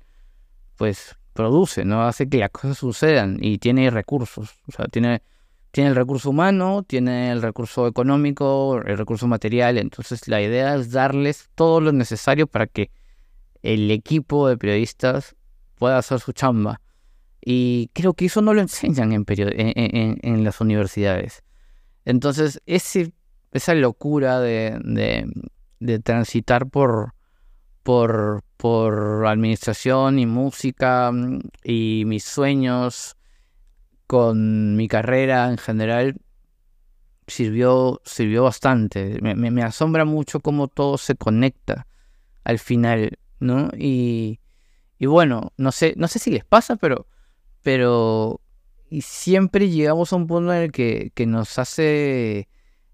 Pues 0.76 1.16
produce, 1.32 1.84
¿no? 1.84 2.02
Hace 2.02 2.28
que 2.28 2.38
las 2.38 2.50
cosas 2.50 2.78
sucedan 2.78 3.38
y 3.40 3.58
tiene 3.58 3.90
recursos. 3.90 4.56
O 4.68 4.72
sea, 4.72 4.86
tiene, 4.86 5.22
tiene 5.70 5.90
el 5.90 5.96
recurso 5.96 6.30
humano, 6.30 6.82
tiene 6.82 7.30
el 7.30 7.42
recurso 7.42 7.86
económico, 7.86 8.80
el 8.84 8.98
recurso 8.98 9.26
material. 9.26 9.78
Entonces 9.78 10.26
la 10.28 10.42
idea 10.42 10.74
es 10.74 10.90
darles 10.90 11.48
todo 11.54 11.80
lo 11.80 11.92
necesario 11.92 12.46
para 12.46 12.66
que 12.66 12.90
el 13.62 13.90
equipo 13.90 14.48
de 14.48 14.56
periodistas 14.56 15.36
pueda 15.76 15.98
hacer 15.98 16.20
su 16.20 16.32
chamba. 16.32 16.80
Y 17.42 17.90
creo 17.94 18.14
que 18.14 18.26
eso 18.26 18.42
no 18.42 18.52
lo 18.52 18.60
enseñan 18.60 19.12
en, 19.12 19.24
en, 19.28 20.18
en, 20.22 20.44
las 20.44 20.60
universidades. 20.60 21.42
Entonces, 22.04 22.60
ese, 22.66 23.12
esa 23.52 23.74
locura 23.74 24.40
de, 24.40 24.78
de, 25.78 25.98
transitar 26.00 26.68
por, 26.68 27.14
por, 27.82 28.42
por 28.58 29.26
administración 29.26 30.18
y 30.18 30.26
música 30.26 31.10
mm, 31.12 31.40
y 31.64 32.02
mis 32.06 32.24
sueños 32.24 33.16
con 34.10 34.74
mi 34.74 34.88
carrera 34.88 35.48
en 35.50 35.56
general 35.56 36.16
sirvió, 37.28 38.00
sirvió 38.04 38.42
bastante. 38.42 39.20
Me, 39.22 39.62
asombra 39.62 40.04
mucho 40.04 40.40
cómo 40.40 40.66
todo 40.66 40.98
se 40.98 41.14
conecta 41.14 41.86
al 42.42 42.58
final, 42.58 43.20
¿no? 43.38 43.70
Y, 43.78 44.40
y 44.98 45.06
bueno, 45.06 45.52
no 45.56 45.70
sé, 45.70 45.94
no 45.96 46.08
sé 46.08 46.18
si 46.18 46.32
les 46.32 46.44
pasa, 46.44 46.74
pero 46.74 47.06
pero 47.62 48.40
y 48.88 49.02
siempre 49.02 49.70
llegamos 49.70 50.12
a 50.12 50.16
un 50.16 50.26
punto 50.26 50.52
en 50.52 50.62
el 50.62 50.72
que, 50.72 51.12
nos 51.28 51.60
hace, 51.60 52.48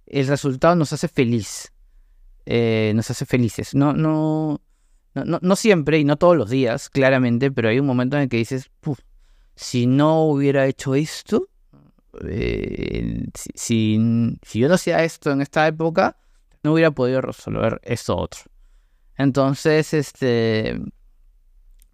el 0.04 0.26
resultado 0.26 0.76
nos 0.76 0.92
hace 0.92 1.08
feliz, 1.08 1.72
eh, 2.44 2.92
nos 2.94 3.10
hace 3.10 3.24
felices. 3.24 3.74
No, 3.74 3.94
no, 3.94 4.60
no, 5.14 5.38
no, 5.40 5.56
siempre 5.56 5.98
y 5.98 6.04
no 6.04 6.18
todos 6.18 6.36
los 6.36 6.50
días, 6.50 6.90
claramente, 6.90 7.50
pero 7.50 7.70
hay 7.70 7.80
un 7.80 7.86
momento 7.86 8.16
en 8.16 8.24
el 8.24 8.28
que 8.28 8.36
dices, 8.36 8.70
si 9.56 9.86
no 9.86 10.22
hubiera 10.24 10.66
hecho 10.66 10.94
esto, 10.94 11.48
eh, 12.28 13.26
si, 13.54 14.36
si, 14.42 14.58
yo 14.60 14.68
no 14.68 14.74
hacía 14.74 15.02
esto 15.02 15.30
en 15.32 15.40
esta 15.40 15.66
época, 15.66 16.16
no 16.62 16.74
hubiera 16.74 16.90
podido 16.90 17.22
resolver 17.22 17.80
esto 17.82 18.16
otro. 18.16 18.42
Entonces, 19.16 19.94
este, 19.94 20.78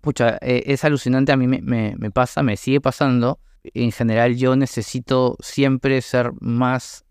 pucha, 0.01 0.39
eh, 0.41 0.65
es 0.67 0.85
alucinante, 0.85 1.33
a 1.33 1.37
mí 1.37 1.47
me, 1.47 2.11
pasa, 2.11 2.43
me 2.43 2.57
sigue 2.57 2.81
pasando. 2.81 3.39
En 3.63 3.93
general 3.93 4.37
yo 4.37 4.57
necesito 4.57 5.37
siempre 5.41 6.03
ser 6.03 6.33
más, 6.41 7.05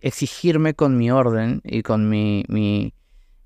exigirme 0.00 0.74
con 0.74 0.98
mi 0.98 1.10
orden 1.10 1.62
y 1.64 1.82
con 1.82 2.10
mi, 2.10 2.44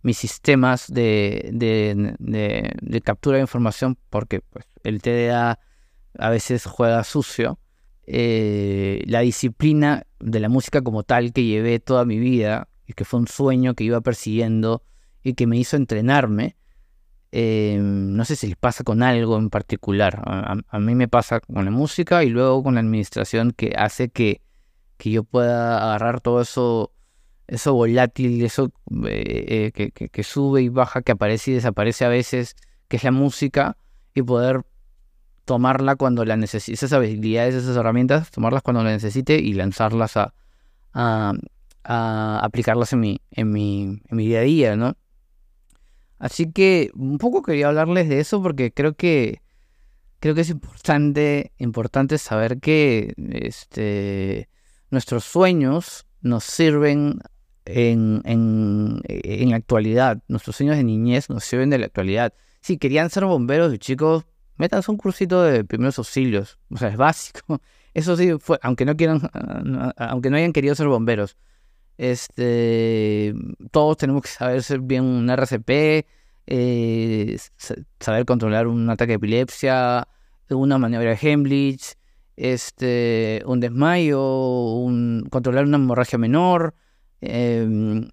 mis 0.02 0.18
sistemas 0.18 0.92
de, 0.92 1.50
de, 1.52 3.00
captura 3.02 3.36
de 3.36 3.42
información, 3.42 3.96
porque 4.10 4.40
pues, 4.40 4.66
el 4.82 5.00
TDA 5.00 5.60
a 6.18 6.30
veces 6.30 6.66
juega 6.66 7.04
sucio. 7.04 7.58
Eh, 8.06 9.02
la 9.06 9.20
disciplina 9.20 10.06
de 10.18 10.40
la 10.40 10.48
música 10.48 10.82
como 10.82 11.04
tal 11.04 11.32
que 11.32 11.44
llevé 11.44 11.78
toda 11.78 12.04
mi 12.04 12.18
vida 12.18 12.68
y 12.86 12.94
que 12.94 13.04
fue 13.04 13.20
un 13.20 13.28
sueño 13.28 13.74
que 13.74 13.84
iba 13.84 14.00
persiguiendo 14.00 14.82
y 15.22 15.34
que 15.34 15.46
me 15.46 15.56
hizo 15.56 15.76
entrenarme, 15.76 16.56
Em, 17.32 18.16
no 18.16 18.24
sé 18.24 18.34
si 18.34 18.48
les 18.48 18.56
pasa 18.56 18.82
con 18.82 19.02
algo 19.02 19.38
en 19.38 19.50
particular. 19.50 20.20
A, 20.24 20.78
mí 20.80 20.94
me 20.94 21.08
pasa 21.08 21.40
con 21.40 21.64
la 21.64 21.70
música 21.70 22.24
y 22.24 22.28
luego 22.28 22.62
con 22.62 22.74
la 22.74 22.80
administración 22.80 23.52
que 23.52 23.74
hace 23.76 24.08
que, 24.10 24.42
que 24.96 25.10
yo 25.10 25.22
pueda 25.24 25.76
agarrar 25.78 26.20
todo 26.20 26.40
eso, 26.40 26.92
eso 27.46 27.74
volátil, 27.74 28.44
eso 28.44 28.72
eh, 29.06 29.70
eh, 29.76 29.90
que, 29.92 30.22
sube 30.24 30.62
y 30.62 30.68
baja, 30.68 31.02
que 31.02 31.12
aparece 31.12 31.52
y 31.52 31.54
desaparece 31.54 32.04
a 32.04 32.08
veces, 32.08 32.56
que 32.88 32.96
es 32.96 33.04
la 33.04 33.12
música, 33.12 33.76
y 34.14 34.22
poder 34.22 34.64
tomarla 35.44 35.96
cuando 35.96 36.24
la 36.24 36.36
necesite, 36.36 36.74
esas 36.74 36.92
habilidades, 36.92 37.54
esas 37.54 37.76
herramientas, 37.76 38.30
tomarlas 38.30 38.62
cuando 38.62 38.82
la 38.84 38.90
necesite 38.90 39.36
y 39.36 39.52
lanzarlas 39.54 40.16
a, 40.16 40.32
aplicarlas 41.82 42.92
en 42.92 43.00
mi, 43.00 43.20
en, 43.30 43.50
mi, 43.50 44.02
en 44.08 44.16
mi 44.16 44.26
día 44.26 44.40
a 44.40 44.42
día, 44.42 44.76
¿no? 44.76 44.96
Así 46.18 46.52
que 46.52 46.90
un 46.94 47.18
poco 47.18 47.42
quería 47.42 47.68
hablarles 47.68 48.08
de 48.08 48.20
eso 48.20 48.42
porque 48.42 48.72
creo 48.72 48.94
que 48.94 49.40
creo 50.20 50.34
que 50.34 50.42
es 50.42 50.50
importante, 50.50 51.52
importante 51.58 52.18
saber 52.18 52.60
que 52.60 53.14
este, 53.16 54.48
nuestros 54.90 55.24
sueños 55.24 56.06
nos 56.20 56.44
sirven 56.44 57.20
en, 57.64 58.20
en, 58.24 59.00
en, 59.04 59.50
la 59.50 59.56
actualidad. 59.56 60.22
Nuestros 60.28 60.56
sueños 60.56 60.76
de 60.76 60.84
niñez 60.84 61.30
nos 61.30 61.44
sirven 61.44 61.70
de 61.70 61.78
la 61.78 61.86
actualidad. 61.86 62.34
Si 62.60 62.76
querían 62.76 63.08
ser 63.10 63.24
bomberos 63.24 63.70
de 63.70 63.78
chicos, 63.78 64.26
métanse 64.60 64.90
un 64.90 64.98
cursito 64.98 65.42
de 65.42 65.64
primeros 65.64 65.98
auxilios. 65.98 66.58
O 66.70 66.76
sea, 66.76 66.88
es 66.88 66.96
básico. 66.96 67.60
Eso 67.94 68.16
sí, 68.16 68.32
fue, 68.38 68.58
aunque 68.62 68.84
no 68.84 68.96
quieran, 68.96 69.20
aunque 69.96 70.30
no 70.30 70.36
hayan 70.36 70.52
querido 70.52 70.74
ser 70.74 70.86
bomberos. 70.86 71.36
Este, 71.98 73.34
todos 73.72 73.96
tenemos 73.96 74.22
que 74.22 74.28
saber 74.28 74.62
ser 74.62 74.80
bien 74.80 75.04
un 75.04 75.28
RCP, 75.28 76.06
eh, 76.46 77.36
saber 77.98 78.24
controlar 78.24 78.66
un 78.66 78.88
ataque 78.88 79.12
de 79.12 79.16
epilepsia, 79.16 80.08
una 80.48 80.78
maniobra 80.78 81.10
de 81.10 81.18
Heimlich, 81.20 81.96
este, 82.36 83.42
un 83.46 83.60
desmayo, 83.60 84.20
controlar 85.30 85.64
una 85.64 85.76
hemorragia 85.76 86.18
menor, 86.18 86.74
em, 87.20 88.08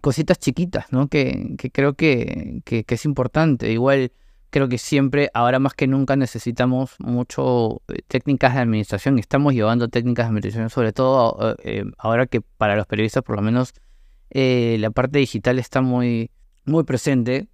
cositas 0.00 0.38
chiquitas, 0.38 0.92
¿no? 0.92 1.08
Que, 1.08 1.56
creo 1.72 1.94
que, 1.94 2.60
que, 2.64 2.84
es 2.86 3.04
importante. 3.04 3.72
Igual 3.72 4.12
creo 4.54 4.68
que 4.68 4.78
siempre, 4.78 5.30
ahora 5.34 5.58
más 5.58 5.74
que 5.74 5.88
nunca, 5.88 6.14
necesitamos 6.14 6.94
mucho 7.00 7.82
eh, 7.88 8.02
técnicas 8.06 8.54
de 8.54 8.60
administración. 8.60 9.18
Estamos 9.18 9.52
llevando 9.52 9.88
técnicas 9.88 10.26
de 10.26 10.28
administración, 10.28 10.70
sobre 10.70 10.92
todo 10.92 11.56
eh, 11.64 11.80
eh, 11.80 11.84
ahora 11.98 12.26
que 12.26 12.40
para 12.40 12.76
los 12.76 12.86
periodistas, 12.86 13.24
por 13.24 13.34
lo 13.34 13.42
menos, 13.42 13.74
la 14.30 14.90
parte 14.92 15.18
digital 15.18 15.58
está 15.58 15.80
muy, 15.80 16.30
muy 16.66 16.84
presente. 16.84 17.48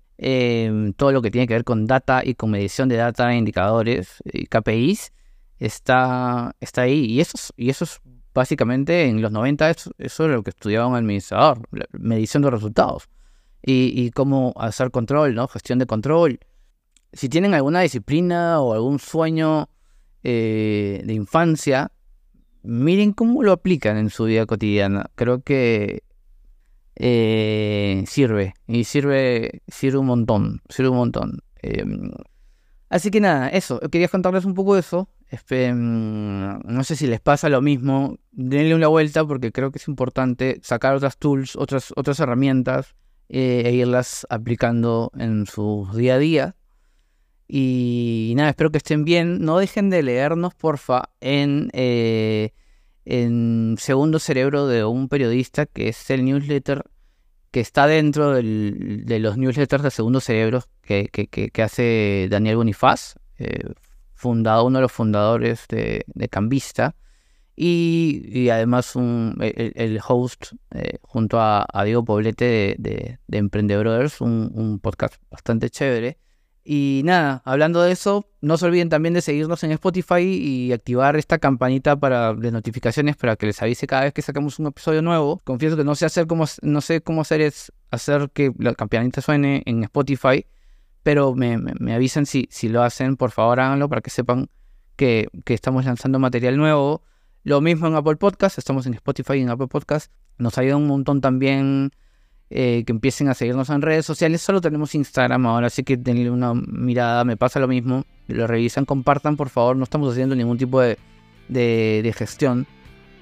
todo 0.97 1.13
lo 1.13 1.23
que 1.23 1.31
tiene 1.31 1.47
que 1.47 1.55
ver 1.55 1.65
con 1.65 1.87
data 1.87 2.21
y 2.23 2.35
con 2.35 2.51
medición 2.51 2.91
de 2.91 2.97
data, 2.97 3.35
indicadores 3.35 4.23
y 4.27 4.45
KPIs, 4.47 5.13
está, 5.59 6.55
está 6.61 6.83
ahí. 6.83 7.07
Y 7.07 7.21
eso, 7.23 7.33
es, 7.37 7.53
y 7.57 7.71
eso 7.71 7.85
es 7.85 8.03
básicamente 8.35 9.07
en 9.07 9.23
los 9.23 9.33
90, 9.33 9.71
eso, 9.71 9.91
eso 9.97 10.25
es 10.27 10.31
lo 10.33 10.43
que 10.43 10.51
estudiaba 10.51 10.87
un 10.87 10.97
administrador, 10.97 11.67
medición 11.93 12.43
de 12.43 12.51
resultados. 12.51 13.09
Y, 13.63 13.93
y 13.97 14.11
cómo 14.11 14.53
hacer 14.57 14.91
control, 14.91 15.35
¿no? 15.35 15.49
Gestión 15.49 15.79
de 15.79 15.87
control 15.87 16.41
si 17.12 17.29
tienen 17.29 17.55
alguna 17.55 17.81
disciplina 17.81 18.61
o 18.61 18.73
algún 18.73 18.99
sueño 18.99 19.68
eh, 20.23 21.03
de 21.05 21.14
infancia, 21.14 21.92
miren 22.62 23.12
cómo 23.12 23.42
lo 23.42 23.53
aplican 23.53 23.96
en 23.96 24.11
su 24.11 24.25
vida 24.25 24.46
cotidiana. 24.46 25.11
Creo 25.14 25.42
que 25.42 26.03
eh, 26.96 28.05
sirve 28.07 28.55
y 28.66 28.85
sirve, 28.85 29.62
sirve 29.68 29.99
un 29.99 30.07
montón, 30.07 30.62
sirve 30.68 30.90
un 30.90 30.96
montón. 30.96 31.38
Em, 31.62 32.11
así 32.88 33.11
que 33.11 33.20
nada, 33.20 33.49
eso, 33.49 33.81
quería 33.90 34.09
contarles 34.09 34.44
un 34.44 34.55
poco 34.55 34.75
de 34.75 34.81
eso. 34.81 35.09
Em, 35.51 36.59
no 36.59 36.85
sé 36.85 36.96
si 36.96 37.07
les 37.07 37.20
pasa 37.20 37.49
lo 37.49 37.62
mismo, 37.62 38.18
denle 38.33 38.75
una 38.75 38.88
vuelta 38.88 39.25
porque 39.25 39.53
creo 39.53 39.70
que 39.70 39.79
es 39.79 39.88
importante 39.88 40.61
sacar 40.62 40.94
otras 40.94 41.16
tools, 41.18 41.57
otras, 41.57 41.92
otras 41.96 42.18
herramientas 42.20 42.94
eh, 43.29 43.62
e 43.64 43.73
irlas 43.73 44.27
aplicando 44.29 45.12
en 45.16 45.46
su 45.46 45.88
día 45.94 46.16
a 46.16 46.18
día. 46.18 46.57
Y 47.53 48.33
nada, 48.37 48.51
espero 48.51 48.71
que 48.71 48.79
estén 48.79 49.05
bien. 49.05 49.41
No 49.41 49.59
dejen 49.59 49.91
de 49.91 50.05
leernos, 50.05 50.55
porfa, 50.55 51.11
en, 51.21 51.69
eh, 51.73 52.53
en 53.05 53.75
Segundo 53.77 54.21
Cerebro 54.21 54.69
de 54.69 54.85
un 54.85 55.09
periodista, 55.09 55.67
que 55.67 55.89
es 55.89 56.11
el 56.11 56.25
newsletter 56.25 56.85
que 57.51 57.59
está 57.59 57.89
dentro 57.89 58.35
de 58.35 59.19
los 59.19 59.37
newsletters 59.37 59.83
de 59.83 59.91
Segundo 59.91 60.21
Cerebro 60.21 60.63
que, 60.83 61.09
que, 61.09 61.63
hace 61.63 62.29
Daniel 62.31 62.59
Bonifaz, 62.59 63.17
eh, 63.39 63.73
fundado, 64.15 64.67
uno 64.67 64.79
de 64.79 64.83
los 64.83 64.93
fundadores 64.93 65.67
de, 65.69 66.05
Cambista. 66.31 66.95
Y, 67.57 68.49
además 68.49 68.95
un, 68.95 69.37
el, 69.41 70.01
host 70.07 70.53
eh, 70.71 70.99
junto 71.03 71.41
a, 71.41 71.67
Diego 71.85 72.05
Poblete 72.05 72.45
de, 72.45 72.77
de, 72.79 73.19
de 73.27 73.39
Emprendedores, 73.39 74.21
un 74.21 74.79
podcast 74.81 75.17
bastante 75.31 75.69
chévere. 75.69 76.21
Y 76.62 77.03
nada, 77.05 77.40
hablando 77.44 77.81
de 77.81 77.92
eso, 77.92 78.27
no 78.42 78.59
se 78.59 78.66
olviden 78.66 78.90
también 78.90 79.14
de 79.14 79.23
seguirnos 79.23 79.64
en 79.64 79.73
Spotify 79.73 80.20
y 80.23 80.73
activar 80.73 81.16
esta 81.16 81.38
campanita 81.38 81.99
para 81.99 82.35
de 82.35 82.51
notificaciones 82.51 83.16
para 83.16 83.37
que 83.37 83.46
les 83.46 83.62
avise 83.62 83.87
cada 83.87 84.03
vez 84.03 84.12
que 84.12 84.23
sacamos 84.23 84.59
un 84.59 84.66
episodio 84.66 85.01
nuevo. 85.01 85.40
Confieso 85.44 85.77
que 85.77 85.85
no 85.85 85.94
sé 85.94 86.05
hacer 86.05 86.27
cómo, 86.27 86.44
no 86.62 86.81
sé 86.81 87.01
cómo 87.01 87.23
hacer 87.23 87.40
es 87.40 87.73
hacer 87.90 88.31
que 88.31 88.53
la 88.59 88.75
campanita 88.75 89.23
suene 89.23 89.62
en 89.64 89.83
Spotify, 89.85 90.46
pero 91.03 91.35
me, 91.35 91.57
me, 91.57 91.94
avisen 91.94 92.27
si, 92.27 92.46
si 92.51 92.68
lo 92.68 92.83
hacen, 92.83 93.16
por 93.16 93.31
favor 93.31 93.59
háganlo 93.61 93.88
para 93.88 94.03
que 94.03 94.11
sepan 94.11 94.51
que, 94.96 95.29
que 95.44 95.55
estamos 95.55 95.87
lanzando 95.87 96.18
material 96.18 96.59
nuevo. 96.59 97.03
Lo 97.42 97.62
mismo 97.62 97.87
en 97.87 97.94
Apple 97.94 98.16
Podcast, 98.16 98.59
estamos 98.59 98.85
en 98.85 98.92
Spotify 98.94 99.35
y 99.37 99.40
en 99.40 99.49
Apple 99.49 99.68
Podcast. 99.68 100.12
Nos 100.37 100.59
ayuda 100.59 100.77
un 100.77 100.87
montón 100.87 101.23
también 101.23 101.92
eh, 102.51 102.83
que 102.85 102.93
empiecen 102.93 103.29
a 103.29 103.35
seguirnos 103.35 103.71
en 103.71 103.81
redes 103.81 104.05
sociales. 104.05 104.43
Solo 104.43 104.61
tenemos 104.61 104.95
Instagram 104.95 105.47
ahora, 105.47 105.69
así 105.69 105.85
que 105.85 105.97
denle 105.97 106.31
una 106.31 106.53
mirada, 106.55 107.25
me 107.25 107.37
pasa 107.37 107.61
lo 107.61 107.69
mismo. 107.69 108.05
Lo 108.27 108.47
revisan, 108.47 108.85
compartan, 108.85 109.37
por 109.37 109.49
favor. 109.49 109.77
No 109.77 109.85
estamos 109.85 110.13
haciendo 110.13 110.35
ningún 110.35 110.59
tipo 110.59 110.81
de, 110.81 110.99
de, 111.49 112.15
gestión, 112.17 112.67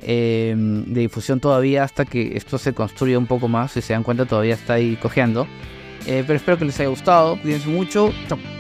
em, 0.03 0.85
de 0.87 1.01
difusión 1.03 1.41
todavía 1.41 1.85
hasta 1.85 2.05
que 2.05 2.37
esto 2.37 2.57
se 2.57 2.73
construya 2.73 3.19
un 3.19 3.27
poco 3.27 3.49
más. 3.49 3.73
Si 3.73 3.83
se 3.83 3.93
dan 3.93 4.03
cuenta, 4.03 4.25
todavía 4.25 4.55
está 4.55 4.75
ahí 4.75 4.97
cojeando. 4.97 5.47
Eh, 6.07 6.25
pero 6.27 6.37
espero 6.37 6.59
que 6.59 6.65
les 6.65 6.81
haya 6.81 6.89
gustado. 6.89 7.39
Cuídense 7.41 7.69
mucho. 7.69 8.11
Chao. 8.29 8.58